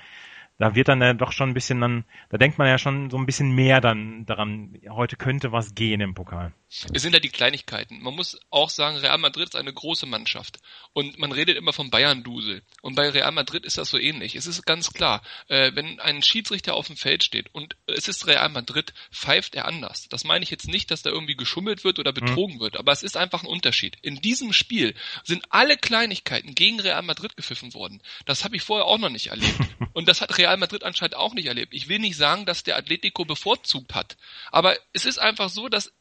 da 0.60 0.76
wird 0.76 0.90
dann 0.90 1.02
ja 1.02 1.14
doch 1.14 1.32
schon 1.32 1.50
ein 1.50 1.54
bisschen 1.54 1.80
dann, 1.80 2.04
da 2.30 2.38
denkt 2.38 2.58
man 2.58 2.68
ja 2.68 2.78
schon 2.78 3.10
so 3.10 3.18
ein 3.18 3.26
bisschen 3.26 3.52
mehr 3.56 3.80
dann 3.80 4.26
daran, 4.26 4.78
heute 4.90 5.16
könnte 5.16 5.54
was 5.54 5.74
gehen 5.74 6.02
im 6.02 6.14
Pokal. 6.14 6.52
Es 6.94 7.02
sind 7.02 7.14
ja 7.14 7.20
die 7.20 7.30
Kleinigkeiten. 7.30 8.02
Man 8.02 8.16
muss 8.16 8.40
auch 8.50 8.70
sagen, 8.70 8.98
Real 8.98 9.18
Madrid 9.18 9.50
ist 9.50 9.56
eine 9.56 9.74
große 9.74 10.06
Mannschaft. 10.06 10.60
Und 10.94 11.18
man 11.18 11.32
redet 11.32 11.58
immer 11.58 11.74
vom 11.74 11.90
Bayern-Dusel. 11.90 12.62
Und 12.82 12.96
bei 12.96 13.10
Real 13.10 13.32
Madrid 13.32 13.66
ist 13.66 13.78
das 13.78 13.90
so 13.90 13.98
ähnlich. 13.98 14.36
Es 14.36 14.46
ist 14.46 14.66
ganz 14.66 14.92
klar, 14.92 15.22
äh, 15.48 15.72
wenn 15.74 16.00
ein 16.00 16.22
Schiedsrichter 16.22 16.74
auf 16.76 16.88
dem 16.88 16.98
Feld 16.98 17.24
steht 17.24 17.54
und 17.54 17.76
es 17.88 18.08
ist 18.08 18.28
Real 18.28 18.50
Madrid, 18.50 18.94
pfeift 19.12 19.56
er 19.56 19.66
anders. 19.66 20.08
Das 20.10 20.26
meine 20.26 20.44
ich 20.44 20.52
jetzt 20.52 20.68
nicht, 20.68 20.92
dass 20.92 21.02
da 21.02 21.10
irgendwie 21.10 21.36
geschummelt 21.36 21.84
wird 21.84 22.00
oder 22.00 22.12
betrogen 22.12 22.56
mhm. 22.56 22.60
wird, 22.60 22.78
aber 22.78 22.92
es 22.92 23.04
ist 23.04 23.18
einfach 23.18 23.44
ein 23.44 23.50
Unterschied. 23.50 23.98
In 24.02 24.22
diesem 24.22 24.54
Spiel 24.54 24.94
sind 25.24 25.46
alle 25.50 25.78
Kleinigkeiten 25.78 26.54
gegen 26.54 26.80
Real 26.80 27.02
Madrid 27.02 27.36
gepfiffen 27.36 27.74
worden. 27.74 28.02
Das 28.26 28.44
habe 28.44 28.56
ich 28.56 28.62
vorher 28.62 28.86
auch 28.86 28.98
noch 28.98 29.10
nicht 29.10 29.28
erlebt. 29.28 29.60
und 29.94 30.08
das 30.08 30.22
hat 30.22 30.38
Real 30.38 30.50
Real 30.50 30.58
Madrid 30.58 30.84
anscheinend 30.84 31.16
auch 31.16 31.36
nicht 31.36 31.46
erlebt. 31.46 31.76
Ich 31.76 31.90
will 31.90 32.00
nicht 32.00 32.18
sagen, 32.18 32.48
dass 32.48 32.64
der 32.64 32.76
Atletico 32.76 33.24
bevorzugt 33.24 33.94
hat, 33.94 34.18
aber 34.52 34.76
es 34.94 35.06
ist 35.06 35.20
einfach 35.20 35.50
so, 35.50 35.70
dass 35.70 35.94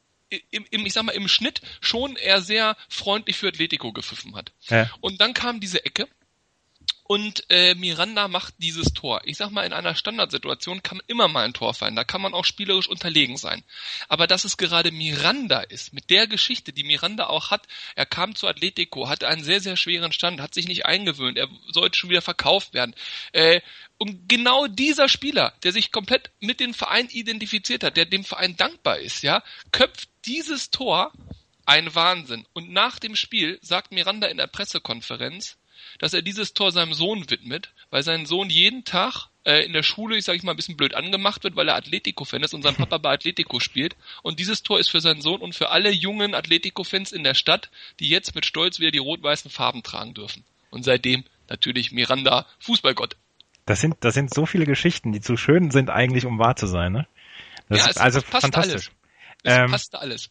im, 0.50 0.66
im, 0.70 0.86
ich 0.86 0.92
sag 0.92 1.04
mal, 1.04 1.12
im 1.12 1.28
Schnitt 1.28 1.60
schon 1.80 2.16
er 2.16 2.42
sehr 2.42 2.76
freundlich 2.88 3.36
für 3.36 3.48
Atletico 3.48 3.92
gepfiffen 3.92 4.34
hat. 4.36 4.52
Ja. 4.68 4.90
Und 5.00 5.20
dann 5.20 5.34
kam 5.34 5.60
diese 5.60 5.84
Ecke 5.84 6.08
und 7.08 7.44
äh, 7.48 7.74
Miranda 7.74 8.28
macht 8.28 8.54
dieses 8.58 8.92
Tor. 8.92 9.22
Ich 9.24 9.38
sag 9.38 9.50
mal, 9.50 9.64
in 9.64 9.72
einer 9.72 9.94
Standardsituation 9.94 10.82
kann 10.82 11.00
immer 11.06 11.26
mal 11.26 11.46
ein 11.46 11.54
Tor 11.54 11.72
fallen. 11.72 11.96
Da 11.96 12.04
kann 12.04 12.20
man 12.20 12.34
auch 12.34 12.44
spielerisch 12.44 12.86
unterlegen 12.86 13.38
sein. 13.38 13.64
Aber 14.08 14.26
dass 14.26 14.44
es 14.44 14.58
gerade 14.58 14.90
Miranda 14.90 15.60
ist, 15.60 15.94
mit 15.94 16.10
der 16.10 16.26
Geschichte, 16.26 16.74
die 16.74 16.84
Miranda 16.84 17.28
auch 17.28 17.50
hat, 17.50 17.66
er 17.96 18.04
kam 18.04 18.34
zu 18.34 18.46
Atletico, 18.46 19.08
hatte 19.08 19.26
einen 19.26 19.42
sehr, 19.42 19.62
sehr 19.62 19.78
schweren 19.78 20.12
Stand, 20.12 20.42
hat 20.42 20.52
sich 20.52 20.68
nicht 20.68 20.84
eingewöhnt, 20.84 21.38
er 21.38 21.48
sollte 21.72 21.98
schon 21.98 22.10
wieder 22.10 22.20
verkauft 22.20 22.74
werden. 22.74 22.94
Äh, 23.32 23.62
und 23.98 24.28
genau 24.28 24.68
dieser 24.68 25.08
Spieler, 25.08 25.52
der 25.64 25.72
sich 25.72 25.90
komplett 25.90 26.30
mit 26.40 26.60
dem 26.60 26.72
Verein 26.72 27.08
identifiziert 27.10 27.82
hat, 27.82 27.96
der 27.96 28.06
dem 28.06 28.24
Verein 28.24 28.56
dankbar 28.56 28.98
ist, 28.98 29.22
ja, 29.22 29.42
köpft 29.72 30.08
dieses 30.24 30.70
Tor 30.70 31.12
ein 31.66 31.94
Wahnsinn. 31.94 32.46
Und 32.52 32.70
nach 32.70 32.98
dem 32.98 33.16
Spiel 33.16 33.58
sagt 33.60 33.92
Miranda 33.92 34.28
in 34.28 34.38
der 34.38 34.46
Pressekonferenz, 34.46 35.58
dass 35.98 36.14
er 36.14 36.22
dieses 36.22 36.54
Tor 36.54 36.72
seinem 36.72 36.94
Sohn 36.94 37.28
widmet, 37.28 37.72
weil 37.90 38.02
sein 38.02 38.26
Sohn 38.26 38.50
jeden 38.50 38.84
Tag 38.84 39.28
äh, 39.44 39.64
in 39.64 39.72
der 39.72 39.82
Schule, 39.82 40.16
ich 40.16 40.24
sage 40.24 40.36
ich 40.36 40.42
mal, 40.44 40.52
ein 40.52 40.56
bisschen 40.56 40.76
blöd 40.76 40.94
angemacht 40.94 41.44
wird, 41.44 41.56
weil 41.56 41.68
er 41.68 41.76
Atletico-Fan 41.76 42.42
ist 42.42 42.54
und 42.54 42.62
sein 42.62 42.76
Papa 42.76 42.98
bei 42.98 43.12
Atletico 43.12 43.60
spielt. 43.60 43.96
Und 44.22 44.38
dieses 44.38 44.62
Tor 44.62 44.78
ist 44.78 44.90
für 44.90 45.00
seinen 45.00 45.22
Sohn 45.22 45.40
und 45.40 45.54
für 45.54 45.70
alle 45.70 45.90
jungen 45.90 46.34
Atletico-Fans 46.34 47.12
in 47.12 47.24
der 47.24 47.34
Stadt, 47.34 47.70
die 48.00 48.08
jetzt 48.08 48.34
mit 48.34 48.46
Stolz 48.46 48.78
wieder 48.78 48.90
die 48.90 48.98
rot-weißen 48.98 49.50
Farben 49.50 49.82
tragen 49.82 50.14
dürfen. 50.14 50.44
Und 50.70 50.84
seitdem 50.84 51.24
natürlich 51.48 51.92
Miranda 51.92 52.46
Fußballgott. 52.60 53.16
Das 53.68 53.82
sind, 53.82 53.96
das 54.00 54.14
sind 54.14 54.32
so 54.32 54.46
viele 54.46 54.64
Geschichten, 54.64 55.12
die 55.12 55.20
zu 55.20 55.36
schön 55.36 55.70
sind 55.70 55.90
eigentlich, 55.90 56.24
um 56.24 56.38
wahr 56.38 56.56
zu 56.56 56.66
sein, 56.66 56.90
ne? 56.92 57.06
Das 57.68 57.80
ja, 57.80 57.84
ist 57.90 57.96
es 57.96 57.96
also 57.98 58.22
passt 58.22 58.40
fantastisch. 58.42 58.88
alles. 58.88 58.90
Es 59.42 59.58
Ähm, 59.58 59.70
passt 59.70 59.94
alles. 59.94 60.30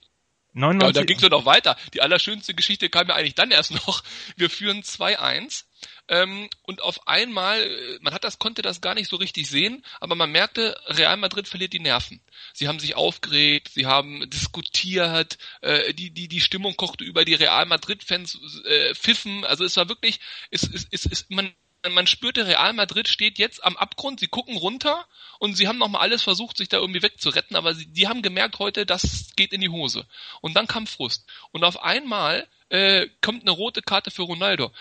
99, 0.54 0.82
Ja, 0.82 0.88
und 0.88 0.95
da 0.97 1.04
ging 1.04 1.17
es 1.23 1.30
noch 1.30 1.45
weiter. 1.45 1.78
Die 1.93 2.02
allerschönste 2.02 2.56
Geschichte 2.56 2.89
kam 2.89 3.10
ja 3.10 3.13
eigentlich 3.13 3.36
dann 3.36 3.52
erst 3.52 3.71
noch. 3.88 4.04
Wir 4.38 4.50
führen 4.50 4.82
2-1 4.82 5.65
ähm, 6.08 6.50
und 6.63 6.82
auf 6.82 7.08
einmal, 7.08 7.62
äh, 7.62 8.00
man 8.02 8.15
hat 8.15 8.23
das, 8.23 8.39
konnte 8.39 8.63
das 8.63 8.82
gar 8.82 8.95
nicht 8.95 9.08
so 9.08 9.17
richtig 9.17 9.47
sehen, 9.47 9.86
aber 10.00 10.15
man 10.15 10.32
merkte, 10.32 10.76
Real 10.88 11.17
Madrid 11.17 11.47
verliert 11.47 11.73
die 11.73 11.80
Nerven. 11.80 12.19
Sie 12.54 12.67
haben 12.67 12.80
sich 12.80 12.95
aufgeregt, 12.95 13.69
sie 13.76 13.86
haben 13.86 14.28
diskutiert, 14.32 15.38
äh, 15.62 15.93
die, 15.93 16.10
die, 16.10 16.28
die 16.28 16.41
Stimmung 16.41 16.76
kochte 16.76 17.04
über 17.04 17.23
die 17.23 17.36
Real 17.36 17.67
Madrid-Fans 17.67 18.39
äh, 18.65 18.95
pfiffen. 18.95 19.45
Also 19.45 19.63
es 19.63 19.78
war 19.78 19.89
wirklich, 19.89 20.19
es, 20.50 20.63
es, 20.63 20.88
es, 20.89 21.06
es, 21.06 21.26
man, 21.30 21.54
man 21.90 22.08
spürte, 22.08 22.48
Real 22.48 22.74
Madrid 22.74 23.08
steht 23.08 23.38
jetzt 23.38 23.63
am 23.63 23.78
Abgrund, 23.78 24.20
sie 24.20 24.28
gucken 24.28 24.58
runter 24.58 25.08
und 25.40 25.56
sie 25.56 25.68
haben 25.68 25.78
nochmal 25.78 26.02
alles 26.02 26.24
versucht, 26.24 26.58
sich 26.58 26.70
da 26.70 26.78
irgendwie 26.78 27.02
wegzuretten, 27.02 27.56
aber 27.56 27.76
sie, 27.76 27.86
die 27.86 28.08
haben 28.08 28.22
gemerkt 28.22 28.60
heute, 28.60 28.86
das 28.86 29.32
geht 29.36 29.54
in 29.54 29.62
die 29.62 29.70
Hose. 29.70 30.06
Und 30.42 30.56
dann 30.56 30.68
kam 30.68 30.88
Frust. 30.88 31.26
Und 31.52 31.63
auf 31.63 31.82
einmal 31.82 32.48
äh, 32.70 33.08
kommt 33.22 33.44
eine 33.44 33.52
rote 33.52 33.82
Karte 33.82 34.12
für 34.12 34.24
Ronaldo. 34.24 34.72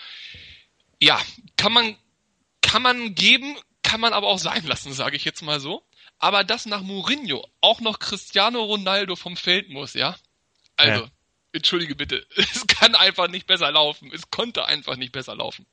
Ja, 0.99 1.21
kann 1.55 1.71
man, 1.73 1.95
kann 2.61 2.81
man 2.81 3.15
geben, 3.15 3.55
kann 3.83 4.01
man 4.01 4.13
aber 4.13 4.27
auch 4.27 4.39
sein 4.39 4.65
lassen, 4.65 4.91
sage 4.93 5.15
ich 5.15 5.25
jetzt 5.25 5.41
mal 5.41 5.59
so. 5.59 5.83
Aber 6.19 6.43
dass 6.43 6.65
nach 6.65 6.81
Mourinho 6.81 7.47
auch 7.61 7.79
noch 7.79 7.99
Cristiano 7.99 8.63
Ronaldo 8.63 9.15
vom 9.15 9.37
Feld 9.37 9.69
muss, 9.69 9.93
ja? 9.93 10.17
Also, 10.75 11.03
Ja. 11.03 11.11
entschuldige 11.53 11.95
bitte, 11.95 12.25
es 12.35 12.65
kann 12.67 12.95
einfach 12.95 13.27
nicht 13.27 13.45
besser 13.45 13.71
laufen. 13.71 14.11
Es 14.13 14.29
konnte 14.31 14.65
einfach 14.65 14.95
nicht 14.95 15.11
besser 15.11 15.35
laufen. 15.35 15.65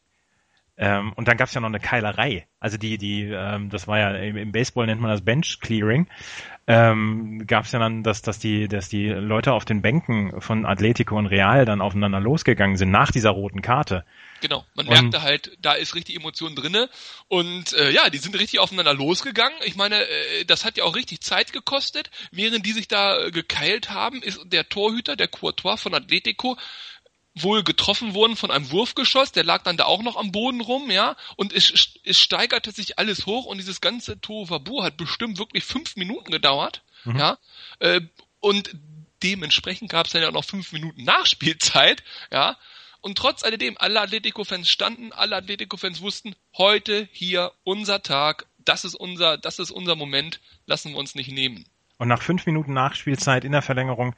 Ähm, 0.77 1.13
und 1.15 1.29
dann 1.29 1.37
gab's 1.37 1.55
ja 1.55 1.61
noch 1.61 1.69
eine 1.69 1.79
Keilerei. 1.79 2.47
Also 2.59 2.79
die, 2.79 2.99
die, 2.99 3.23
ähm, 3.23 3.71
das 3.71 3.87
war 3.87 3.99
ja 3.99 4.11
im, 4.17 4.37
im 4.37 4.53
Baseball 4.53 4.87
nennt 4.87 5.01
man 5.01 5.11
das 5.11 5.25
Bench 5.25 5.61
Clearing. 5.61 6.09
Ähm, 6.67 7.47
gab's 7.47 7.73
ja 7.73 7.79
dann, 7.79 8.03
dass, 8.03 8.23
dass 8.23 8.39
die, 8.39 8.69
dass 8.69 8.89
die 8.89 9.09
Leute 9.09 9.53
auf 9.53 9.65
den 9.65 9.83
Bänken 9.83 10.41
von 10.41 10.65
Atletico 10.67 11.17
und 11.17 11.27
Real 11.27 11.65
dann 11.65 11.81
aufeinander 11.81 12.21
losgegangen 12.21 12.77
sind 12.77 12.91
nach 12.91 13.13
dieser 13.13 13.31
roten 13.31 13.63
Karte. 13.63 14.05
Genau, 14.41 14.65
man 14.75 14.87
Und- 14.89 14.93
merkte 14.93 15.23
halt, 15.23 15.57
da 15.61 15.75
ist 15.75 15.95
richtig 15.95 16.17
Emotion 16.17 16.55
drinne 16.55 16.89
und 17.29 17.73
äh, 17.75 17.91
ja, 17.91 18.11
die 18.11 18.19
sind 18.19 18.39
richtig 18.39 18.61
aufeinander 18.61 18.95
losgegangen. 18.95 19.57
Ich 19.65 19.77
meine, 19.77 20.03
äh, 20.03 20.45
das 20.47 20.65
hat 20.65 20.77
ja 20.77 20.85
auch 20.85 20.97
richtig 20.97 21.21
Zeit 21.21 21.53
gekostet. 21.53 22.11
Während 22.33 22.67
die 22.67 22.73
sich 22.73 22.89
da 22.89 23.27
äh, 23.27 23.31
gekeilt 23.31 23.91
haben, 23.91 24.23
ist 24.23 24.41
der 24.47 24.69
Torhüter, 24.69 25.17
der 25.17 25.29
Courtois 25.29 25.77
von 25.77 25.95
Atletico, 25.95 26.57
wohl 27.35 27.65
getroffen 27.65 28.15
worden 28.15 28.37
von 28.37 28.51
einem 28.51 28.71
Wurfgeschoss, 28.71 29.33
der 29.33 29.45
lag 29.45 29.63
dann 29.63 29.77
da 29.77 29.85
auch 29.85 30.03
noch 30.03 30.17
am 30.17 30.31
Boden 30.31 30.61
rum, 30.61 30.91
ja, 30.91 31.17
und 31.37 31.53
es, 31.53 31.97
es 32.05 32.19
steigerte 32.19 32.71
sich 32.71 32.99
alles 32.99 33.27
hoch 33.27 33.47
und 33.47 33.59
dieses 33.59 33.81
ganze 33.81 34.21
Tohuwabu 34.21 34.83
hat 34.83 34.97
bestimmt 34.97 35.39
wirklich 35.39 35.65
fünf 35.65 35.97
Minuten 35.97 36.31
gedauert, 36.31 36.83
ja, 37.05 37.39
äh, 37.81 38.01
und 38.41 38.77
dementsprechend 39.23 39.91
gab 39.91 40.07
es 40.07 40.13
dann 40.13 40.23
ja 40.23 40.31
noch 40.31 40.45
fünf 40.45 40.73
Minuten 40.73 41.03
Nachspielzeit, 41.05 42.05
ja, 42.33 42.57
und 43.01 43.19
trotz 43.19 43.43
alledem, 43.43 43.77
alle 43.79 44.01
Atletico-Fans 44.01 44.71
standen, 44.71 45.13
alle 45.13 45.37
Atletico-Fans 45.37 46.01
wussten, 46.01 46.35
heute 46.57 47.09
hier 47.13 47.53
unser 47.63 48.03
Tag, 48.03 48.47
das 48.59 48.85
ist 48.85 48.95
unser, 48.95 49.37
das 49.37 49.59
ist 49.59 49.71
unser 49.71 49.97
Moment, 49.97 50.41
lassen 50.67 50.93
wir 50.93 50.99
uns 50.99 51.15
nicht 51.15 51.31
nehmen. 51.31 51.67
Und 51.99 52.09
nach 52.09 52.23
fünf 52.23 52.47
Minuten 52.47 52.73
Nachspielzeit 52.73 53.45
in 53.45 53.53
der 53.53 53.61
Verlängerung 53.61 54.15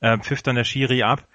äh, 0.00 0.18
pfiff 0.18 0.42
dann 0.42 0.56
der 0.56 0.64
Schiri 0.64 1.02
ab. 1.02 1.28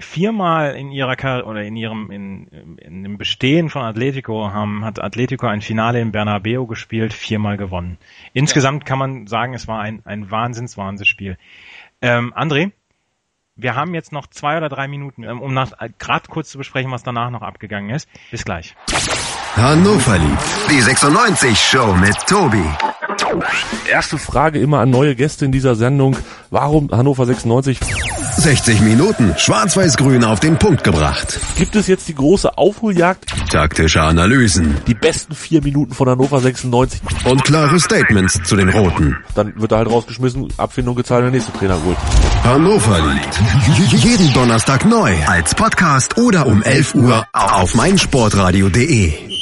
Viermal 0.00 0.74
in 0.74 0.90
ihrer 0.90 1.16
Kar 1.16 1.46
oder 1.46 1.62
in 1.62 1.76
ihrem 1.76 2.10
in, 2.10 2.46
in 2.78 3.02
dem 3.02 3.18
Bestehen 3.18 3.68
von 3.68 3.82
Atletico 3.82 4.52
haben, 4.52 4.84
hat 4.84 5.02
Atletico 5.02 5.46
ein 5.46 5.60
Finale 5.60 6.00
in 6.00 6.12
Bernabeu 6.12 6.66
gespielt, 6.66 7.12
viermal 7.12 7.56
gewonnen. 7.56 7.98
Insgesamt 8.32 8.84
kann 8.84 8.98
man 8.98 9.26
sagen, 9.26 9.54
es 9.54 9.68
war 9.68 9.80
ein, 9.80 10.02
ein 10.04 10.30
wahnsinns 10.30 10.76
Wahnsinnsspiel. 10.76 11.36
Ähm, 12.02 12.32
André, 12.34 12.72
wir 13.56 13.74
haben 13.74 13.94
jetzt 13.94 14.12
noch 14.12 14.26
zwei 14.26 14.56
oder 14.56 14.68
drei 14.68 14.88
Minuten, 14.88 15.22
ähm, 15.22 15.40
um 15.40 15.52
nach 15.52 15.72
gerade 15.98 16.28
kurz 16.28 16.50
zu 16.50 16.58
besprechen, 16.58 16.90
was 16.90 17.02
danach 17.02 17.30
noch 17.30 17.42
abgegangen 17.42 17.90
ist. 17.90 18.08
Bis 18.30 18.44
gleich. 18.44 18.74
Hannover 19.56 20.18
liebt. 20.18 20.38
Die 20.70 20.80
96 20.80 21.58
Show 21.58 21.94
mit 21.94 22.16
Tobi. 22.26 22.64
Erste 23.90 24.18
Frage 24.18 24.60
immer 24.60 24.80
an 24.80 24.90
neue 24.90 25.14
Gäste 25.14 25.44
in 25.44 25.52
dieser 25.52 25.74
Sendung. 25.74 26.16
Warum 26.50 26.90
Hannover 26.90 27.26
96? 27.26 27.78
60 28.36 28.80
Minuten 28.80 29.34
schwarz-weiß-grün 29.36 30.24
auf 30.24 30.40
den 30.40 30.56
Punkt 30.58 30.84
gebracht. 30.84 31.38
Gibt 31.56 31.76
es 31.76 31.86
jetzt 31.86 32.08
die 32.08 32.14
große 32.14 32.56
Aufholjagd? 32.56 33.26
Taktische 33.50 34.02
Analysen 34.02 34.76
Die 34.86 34.94
besten 34.94 35.34
vier 35.34 35.62
Minuten 35.62 35.92
von 35.94 36.08
Hannover 36.08 36.40
96. 36.40 37.00
und 37.24 37.44
klare 37.44 37.78
Statements 37.80 38.40
zu 38.44 38.56
den 38.56 38.68
Roten. 38.68 39.16
Dann 39.34 39.52
wird 39.60 39.72
er 39.72 39.78
halt 39.78 39.90
rausgeschmissen, 39.90 40.48
Abfindung 40.56 40.96
gezahlt, 40.96 41.24
der 41.24 41.30
nächste 41.30 41.52
Trainer 41.52 41.78
holt. 41.84 41.96
Hannover 42.44 42.98
liebt. 43.12 44.02
Jeden 44.04 44.32
Donnerstag 44.32 44.84
neu 44.86 45.14
als 45.26 45.54
Podcast 45.54 46.16
oder 46.18 46.46
um 46.46 46.62
11 46.62 46.94
Uhr 46.94 47.26
auf 47.32 47.74
meinsportradio.de. 47.74 49.39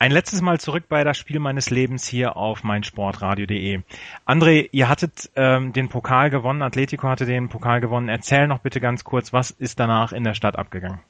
Ein 0.00 0.12
letztes 0.12 0.42
Mal 0.42 0.60
zurück 0.60 0.84
bei 0.88 1.02
das 1.02 1.18
Spiel 1.18 1.40
meines 1.40 1.70
Lebens 1.70 2.06
hier 2.06 2.36
auf 2.36 2.62
meinsportradio.de. 2.62 3.80
André, 4.24 4.68
ihr 4.70 4.88
hattet 4.88 5.28
ähm, 5.34 5.72
den 5.72 5.88
Pokal 5.88 6.30
gewonnen, 6.30 6.62
Atletico 6.62 7.08
hatte 7.08 7.26
den 7.26 7.48
Pokal 7.48 7.80
gewonnen. 7.80 8.08
Erzähl 8.08 8.46
noch 8.46 8.60
bitte 8.60 8.80
ganz 8.80 9.02
kurz, 9.02 9.32
was 9.32 9.50
ist 9.50 9.80
danach 9.80 10.12
in 10.12 10.22
der 10.22 10.34
Stadt 10.34 10.54
abgegangen? 10.54 11.00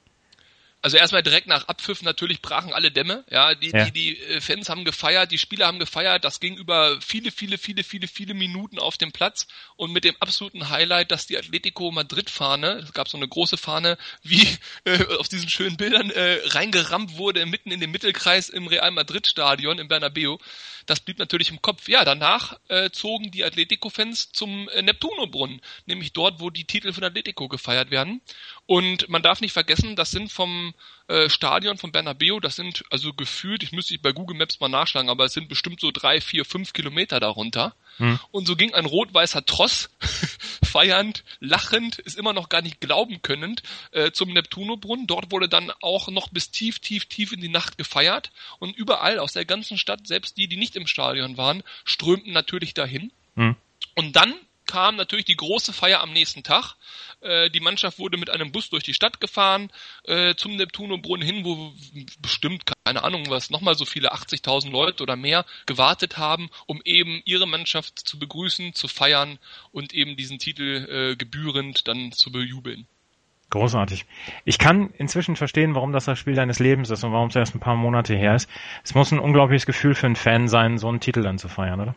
Also 0.81 0.97
erstmal 0.97 1.25
direkt 1.25 1.49
nach 1.49 1.67
Abpfiff 1.67 2.03
natürlich 2.03 2.41
brachen 2.41 2.73
alle 2.73 2.93
Dämme. 2.93 3.25
Ja, 3.31 3.55
die, 3.55 3.71
Ja. 3.71 3.85
die, 3.87 3.93
die 3.93 4.21
äh, 4.21 4.41
Fans 4.41 4.69
haben 4.69 4.85
gefeiert, 4.85 5.33
die 5.33 5.39
Spieler 5.39 5.67
haben 5.67 5.81
gefeiert. 5.81 6.25
Das 6.25 6.39
ging 6.39 6.57
über 6.57 7.01
viele, 7.01 7.33
viele, 7.33 7.59
viele, 7.59 7.83
viele, 7.83 8.07
viele 8.07 8.35
Minuten 8.35 8.79
auf 8.79 8.97
dem 8.97 9.11
Platz 9.11 9.49
und 9.77 9.93
mit 9.93 10.05
dem 10.05 10.15
absoluten 10.21 10.69
Highlight, 10.71 11.11
dass 11.11 11.27
die 11.27 11.37
Atletico 11.37 11.91
Madrid-Fahne, 11.91 12.83
es 12.85 12.93
gab 12.93 13.09
so 13.09 13.17
eine 13.17 13.27
große 13.27 13.57
Fahne, 13.57 13.99
wie 14.23 14.47
äh, 14.85 15.05
auf 15.19 15.29
diesen 15.29 15.49
schönen 15.49 15.77
Bildern 15.77 16.11
äh, 16.11 16.39
reingerammt 16.45 17.17
wurde 17.19 17.45
mitten 17.47 17.71
in 17.73 17.81
den 17.81 17.91
Mittelkreis 17.91 18.49
im 18.49 18.67
Real 18.69 18.91
Madrid-Stadion 18.93 19.79
im 19.79 19.89
Bernabeu. 19.89 20.37
Das 20.87 21.01
blieb 21.01 21.19
natürlich 21.19 21.51
im 21.51 21.61
Kopf. 21.61 21.89
Ja, 21.89 22.05
danach 22.05 22.59
äh, 22.69 22.91
zogen 22.91 23.31
die 23.31 23.45
Atletico-Fans 23.45 24.33
zum 24.33 24.69
äh, 24.71 24.81
Neptuno-Brunnen, 24.81 25.61
nämlich 25.87 26.13
dort, 26.13 26.41
wo 26.41 26.49
die 26.51 26.65
Titel 26.65 26.93
von 26.93 27.05
Atletico 27.05 27.49
gefeiert 27.49 27.91
werden. 27.91 28.23
Und 28.69 29.09
man 29.09 29.23
darf 29.23 29.41
nicht 29.41 29.55
vergessen, 29.55 29.97
das 29.97 30.11
sind 30.11 30.31
vom 30.31 30.75
äh, 31.07 31.31
Stadion 31.31 31.79
von 31.79 31.91
Bernabeu, 31.91 32.39
das 32.39 32.55
sind 32.55 32.85
also 32.91 33.15
gefühlt, 33.15 33.63
ich 33.63 33.73
müsste 33.73 33.95
ich 33.95 34.03
bei 34.03 34.13
Google 34.13 34.37
Maps 34.37 34.61
mal 34.61 34.69
nachschlagen, 34.69 35.09
aber 35.09 35.25
es 35.25 35.33
sind 35.33 35.49
bestimmt 35.49 35.81
so 35.81 35.91
drei, 35.91 36.21
vier, 36.21 36.45
fünf 36.45 36.75
Kilometer 36.75 37.19
darunter. 37.19 37.75
Hm. 37.97 38.21
Und 38.31 38.47
so 38.47 38.57
ging 38.57 38.75
ein 38.75 38.85
rot-weißer 38.85 39.47
Tross, 39.47 39.89
feiernd, 40.63 41.25
lachend, 41.41 41.99
ist 41.99 42.19
immer 42.19 42.35
noch 42.35 42.51
gar 42.51 42.61
nicht 42.61 42.79
glauben 42.83 43.23
könnend, 43.23 43.63
äh, 43.93 44.11
zum 44.13 44.35
Neptunobrunnen. 44.35 45.07
Dort 45.07 45.33
wurde 45.33 45.49
dann 45.49 45.73
auch 45.81 46.09
noch 46.09 46.29
bis 46.29 46.51
tief, 46.51 46.79
tief, 46.79 47.07
tief 47.07 47.33
in 47.33 47.41
die 47.41 47.49
Nacht 47.49 47.79
gefeiert. 47.79 48.31
Und 48.59 48.77
überall 48.77 49.19
aus 49.19 49.33
der 49.33 49.47
ganzen 49.47 49.79
Stadt, 49.79 50.07
selbst 50.07 50.37
die, 50.37 50.47
die 50.47 50.59
nicht 50.59 50.77
im 50.77 50.87
Stadion 50.87 51.39
waren, 51.39 51.63
strömten 51.87 52.35
natürlich 52.35 52.75
dahin. 52.75 53.13
Hm. 53.35 53.57
Und 53.95 54.15
dann 54.15 54.35
kam 54.69 54.95
natürlich 54.95 55.25
die 55.25 55.37
große 55.37 55.73
Feier 55.73 56.01
am 56.01 56.13
nächsten 56.13 56.45
Tag. 56.45 56.77
Äh, 57.21 57.51
die 57.51 57.59
Mannschaft 57.59 57.99
wurde 57.99 58.17
mit 58.19 58.31
einem 58.31 58.53
Bus 58.53 58.71
durch 58.71 58.85
die 58.85 58.95
Stadt 58.95 59.21
gefahren, 59.21 59.71
äh, 60.05 60.37
zum 60.37 60.55
Neptunobrunnen 60.55 61.27
hin, 61.27 61.45
wo 61.45 61.73
bestimmt, 62.21 62.65
keine 62.85 63.03
Ahnung 63.03 63.25
was, 63.29 63.51
nochmal 63.51 63.75
so 63.75 63.85
viele 63.85 64.13
80.000 64.13 64.71
Leute 64.71 65.03
oder 65.03 65.17
mehr 65.17 65.45
gewartet 65.67 66.19
haben, 66.19 66.51
um 66.67 66.81
eben 66.85 67.21
ihre 67.25 67.49
Mannschaft 67.49 67.99
zu 67.99 68.21
begrüßen, 68.21 68.75
zu 68.75 68.87
feiern 68.87 69.41
und 69.73 69.93
eben 69.93 70.17
diesen 70.17 70.39
Titel 70.39 70.87
äh, 70.89 71.17
gebührend 71.17 71.89
dann 71.89 72.13
zu 72.13 72.31
bejubeln. 72.31 72.87
Großartig. 73.51 74.05
Ich 74.45 74.59
kann 74.59 74.91
inzwischen 74.99 75.35
verstehen, 75.35 75.75
warum 75.75 75.93
das 75.93 76.05
das 76.05 76.19
Spiel 76.19 76.35
deines 76.35 76.59
Lebens 76.59 76.91
ist 76.91 77.03
und 77.03 77.13
warum 77.13 77.29
es 77.29 77.37
erst 77.37 77.55
ein 77.55 77.61
paar 77.61 77.77
Monate 77.77 78.15
her 78.15 78.35
ist. 78.35 78.49
Es 78.85 78.95
muss 78.95 79.11
ein 79.11 79.19
unglaubliches 79.19 79.65
Gefühl 79.65 79.95
für 79.95 80.05
einen 80.05 80.17
Fan 80.17 80.49
sein, 80.49 80.77
so 80.77 80.89
einen 80.89 81.01
Titel 81.01 81.23
dann 81.23 81.39
zu 81.39 81.49
feiern, 81.49 81.81
oder? 81.81 81.95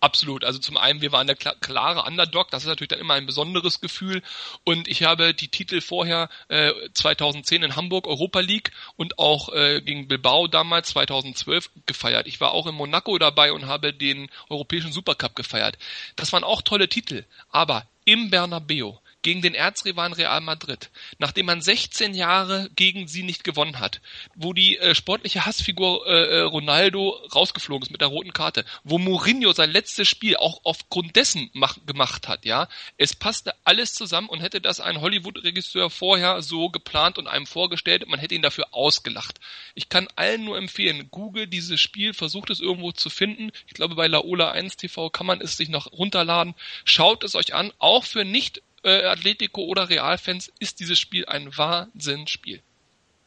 Absolut. 0.00 0.44
Also 0.44 0.60
zum 0.60 0.76
einen, 0.76 1.00
wir 1.00 1.10
waren 1.10 1.26
der 1.26 1.34
klare 1.34 2.04
Underdog, 2.04 2.50
das 2.50 2.62
ist 2.62 2.68
natürlich 2.68 2.90
dann 2.90 3.00
immer 3.00 3.14
ein 3.14 3.26
besonderes 3.26 3.80
Gefühl. 3.80 4.22
Und 4.62 4.86
ich 4.86 5.02
habe 5.02 5.34
die 5.34 5.48
Titel 5.48 5.80
vorher 5.80 6.28
äh, 6.48 6.72
2010 6.94 7.64
in 7.64 7.74
Hamburg 7.74 8.06
Europa 8.06 8.38
League 8.38 8.70
und 8.96 9.18
auch 9.18 9.52
äh, 9.52 9.80
gegen 9.82 10.06
Bilbao 10.06 10.46
damals 10.46 10.90
2012 10.90 11.70
gefeiert. 11.86 12.28
Ich 12.28 12.40
war 12.40 12.52
auch 12.52 12.68
in 12.68 12.76
Monaco 12.76 13.18
dabei 13.18 13.52
und 13.52 13.66
habe 13.66 13.92
den 13.92 14.30
Europäischen 14.48 14.92
Supercup 14.92 15.34
gefeiert. 15.34 15.78
Das 16.14 16.32
waren 16.32 16.44
auch 16.44 16.62
tolle 16.62 16.88
Titel, 16.88 17.24
aber 17.50 17.84
im 18.04 18.30
Bernabeu 18.30 18.92
gegen 19.28 19.42
den 19.42 19.52
Erzrivalen 19.52 20.14
Real 20.14 20.40
Madrid, 20.40 20.88
nachdem 21.18 21.44
man 21.44 21.60
16 21.60 22.14
Jahre 22.14 22.70
gegen 22.76 23.08
sie 23.08 23.22
nicht 23.22 23.44
gewonnen 23.44 23.78
hat, 23.78 24.00
wo 24.34 24.54
die 24.54 24.78
äh, 24.78 24.94
sportliche 24.94 25.44
Hassfigur 25.44 26.06
äh, 26.06 26.38
äh, 26.38 26.40
Ronaldo 26.40 27.10
rausgeflogen 27.34 27.82
ist 27.82 27.90
mit 27.90 28.00
der 28.00 28.08
roten 28.08 28.32
Karte, 28.32 28.64
wo 28.84 28.96
Mourinho 28.96 29.52
sein 29.52 29.70
letztes 29.70 30.08
Spiel 30.08 30.38
auch 30.38 30.62
aufgrund 30.64 31.14
dessen 31.14 31.50
mach, 31.52 31.76
gemacht 31.84 32.26
hat, 32.26 32.46
ja, 32.46 32.68
es 32.96 33.14
passte 33.14 33.52
alles 33.64 33.92
zusammen 33.92 34.30
und 34.30 34.40
hätte 34.40 34.62
das 34.62 34.80
ein 34.80 35.02
Hollywood-Regisseur 35.02 35.90
vorher 35.90 36.40
so 36.40 36.70
geplant 36.70 37.18
und 37.18 37.26
einem 37.26 37.44
vorgestellt, 37.44 38.08
man 38.08 38.20
hätte 38.20 38.34
ihn 38.34 38.40
dafür 38.40 38.68
ausgelacht. 38.72 39.40
Ich 39.74 39.90
kann 39.90 40.08
allen 40.16 40.44
nur 40.44 40.56
empfehlen, 40.56 41.08
Google 41.10 41.48
dieses 41.48 41.82
Spiel, 41.82 42.14
versucht 42.14 42.48
es 42.48 42.60
irgendwo 42.60 42.92
zu 42.92 43.10
finden. 43.10 43.50
Ich 43.66 43.74
glaube, 43.74 43.94
bei 43.94 44.06
Laola 44.06 44.52
1 44.52 44.78
TV 44.78 45.10
kann 45.10 45.26
man 45.26 45.42
es 45.42 45.58
sich 45.58 45.68
noch 45.68 45.92
runterladen. 45.92 46.54
Schaut 46.86 47.24
es 47.24 47.34
euch 47.34 47.52
an, 47.52 47.74
auch 47.78 48.04
für 48.04 48.24
nicht 48.24 48.62
äh, 48.88 49.06
Atletico 49.06 49.62
oder 49.62 49.88
Realfans 49.88 50.52
ist 50.58 50.80
dieses 50.80 50.98
Spiel 50.98 51.26
ein 51.26 51.56
Wahnsinnsspiel. 51.56 52.60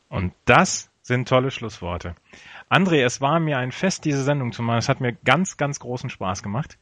Und 0.09 0.33
das 0.45 0.89
sind 1.01 1.27
tolle 1.27 1.51
Schlussworte. 1.51 2.15
André, 2.69 3.03
es 3.03 3.21
war 3.21 3.39
mir 3.39 3.57
ein 3.57 3.71
Fest, 3.71 4.05
diese 4.05 4.23
Sendung 4.23 4.51
zu 4.51 4.61
machen. 4.63 4.79
Es 4.79 4.89
hat 4.89 5.01
mir 5.01 5.13
ganz, 5.13 5.57
ganz 5.57 5.79
großen 5.79 6.09
Spaß 6.09 6.43
gemacht. 6.43 6.77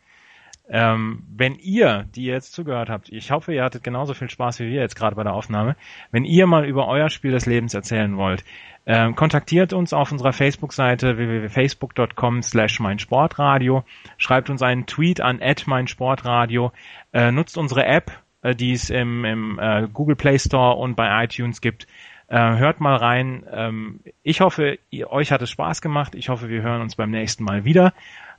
Ähm, 0.71 1.23
wenn 1.35 1.55
ihr, 1.55 2.05
die 2.13 2.25
ihr 2.25 2.33
jetzt 2.33 2.53
zugehört 2.53 2.89
habt, 2.89 3.09
ich 3.09 3.31
hoffe, 3.31 3.53
ihr 3.53 3.63
hattet 3.63 3.83
genauso 3.83 4.13
viel 4.13 4.29
Spaß 4.29 4.59
wie 4.59 4.67
wir 4.67 4.81
jetzt 4.81 4.95
gerade 4.95 5.15
bei 5.15 5.23
der 5.23 5.33
Aufnahme, 5.33 5.75
wenn 6.11 6.25
ihr 6.25 6.45
mal 6.45 6.65
über 6.65 6.87
euer 6.87 7.09
Spiel 7.09 7.31
des 7.31 7.47
Lebens 7.47 7.73
erzählen 7.73 8.15
wollt, 8.17 8.43
ähm, 8.85 9.15
kontaktiert 9.15 9.73
uns 9.73 9.93
auf 9.93 10.11
unserer 10.11 10.31
Facebook-Seite 10.31 11.17
www.facebook.com 11.17 12.43
slash 12.43 12.79
meinsportradio, 12.79 13.83
schreibt 14.17 14.51
uns 14.51 14.61
einen 14.61 14.85
Tweet 14.85 15.21
an 15.21 15.41
meinsportradio, 15.65 16.71
äh, 17.13 17.31
nutzt 17.31 17.57
unsere 17.57 17.85
App, 17.85 18.11
äh, 18.41 18.55
die 18.55 18.71
es 18.73 18.89
im, 18.89 19.25
im 19.25 19.59
äh, 19.59 19.87
Google 19.91 20.15
Play 20.15 20.39
Store 20.39 20.75
und 20.75 20.95
bei 20.95 21.23
iTunes 21.23 21.61
gibt. 21.61 21.87
Äh, 22.27 22.57
hört 22.57 22.79
mal 22.79 22.95
rein. 22.95 23.43
Ähm, 23.51 24.01
ich 24.23 24.41
hoffe, 24.41 24.77
ihr, 24.91 25.09
euch 25.11 25.31
hat 25.31 25.41
es 25.41 25.49
Spaß 25.49 25.81
gemacht. 25.81 26.15
Ich 26.15 26.29
hoffe, 26.29 26.49
wir 26.49 26.61
hören 26.61 26.81
uns 26.81 26.95
beim 26.95 27.11
nächsten 27.11 27.43
Mal 27.43 27.65
wieder, 27.65 27.93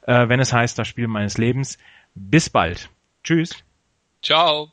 äh, 0.07 0.29
wenn 0.29 0.41
es 0.41 0.53
heißt, 0.53 0.79
das 0.79 0.87
Spiel 0.89 1.09
meines 1.09 1.39
Lebens. 1.39 1.79
Bis 2.15 2.51
bald. 2.51 2.91
Tschüss. 3.25 3.65
Ciao. 4.23 4.71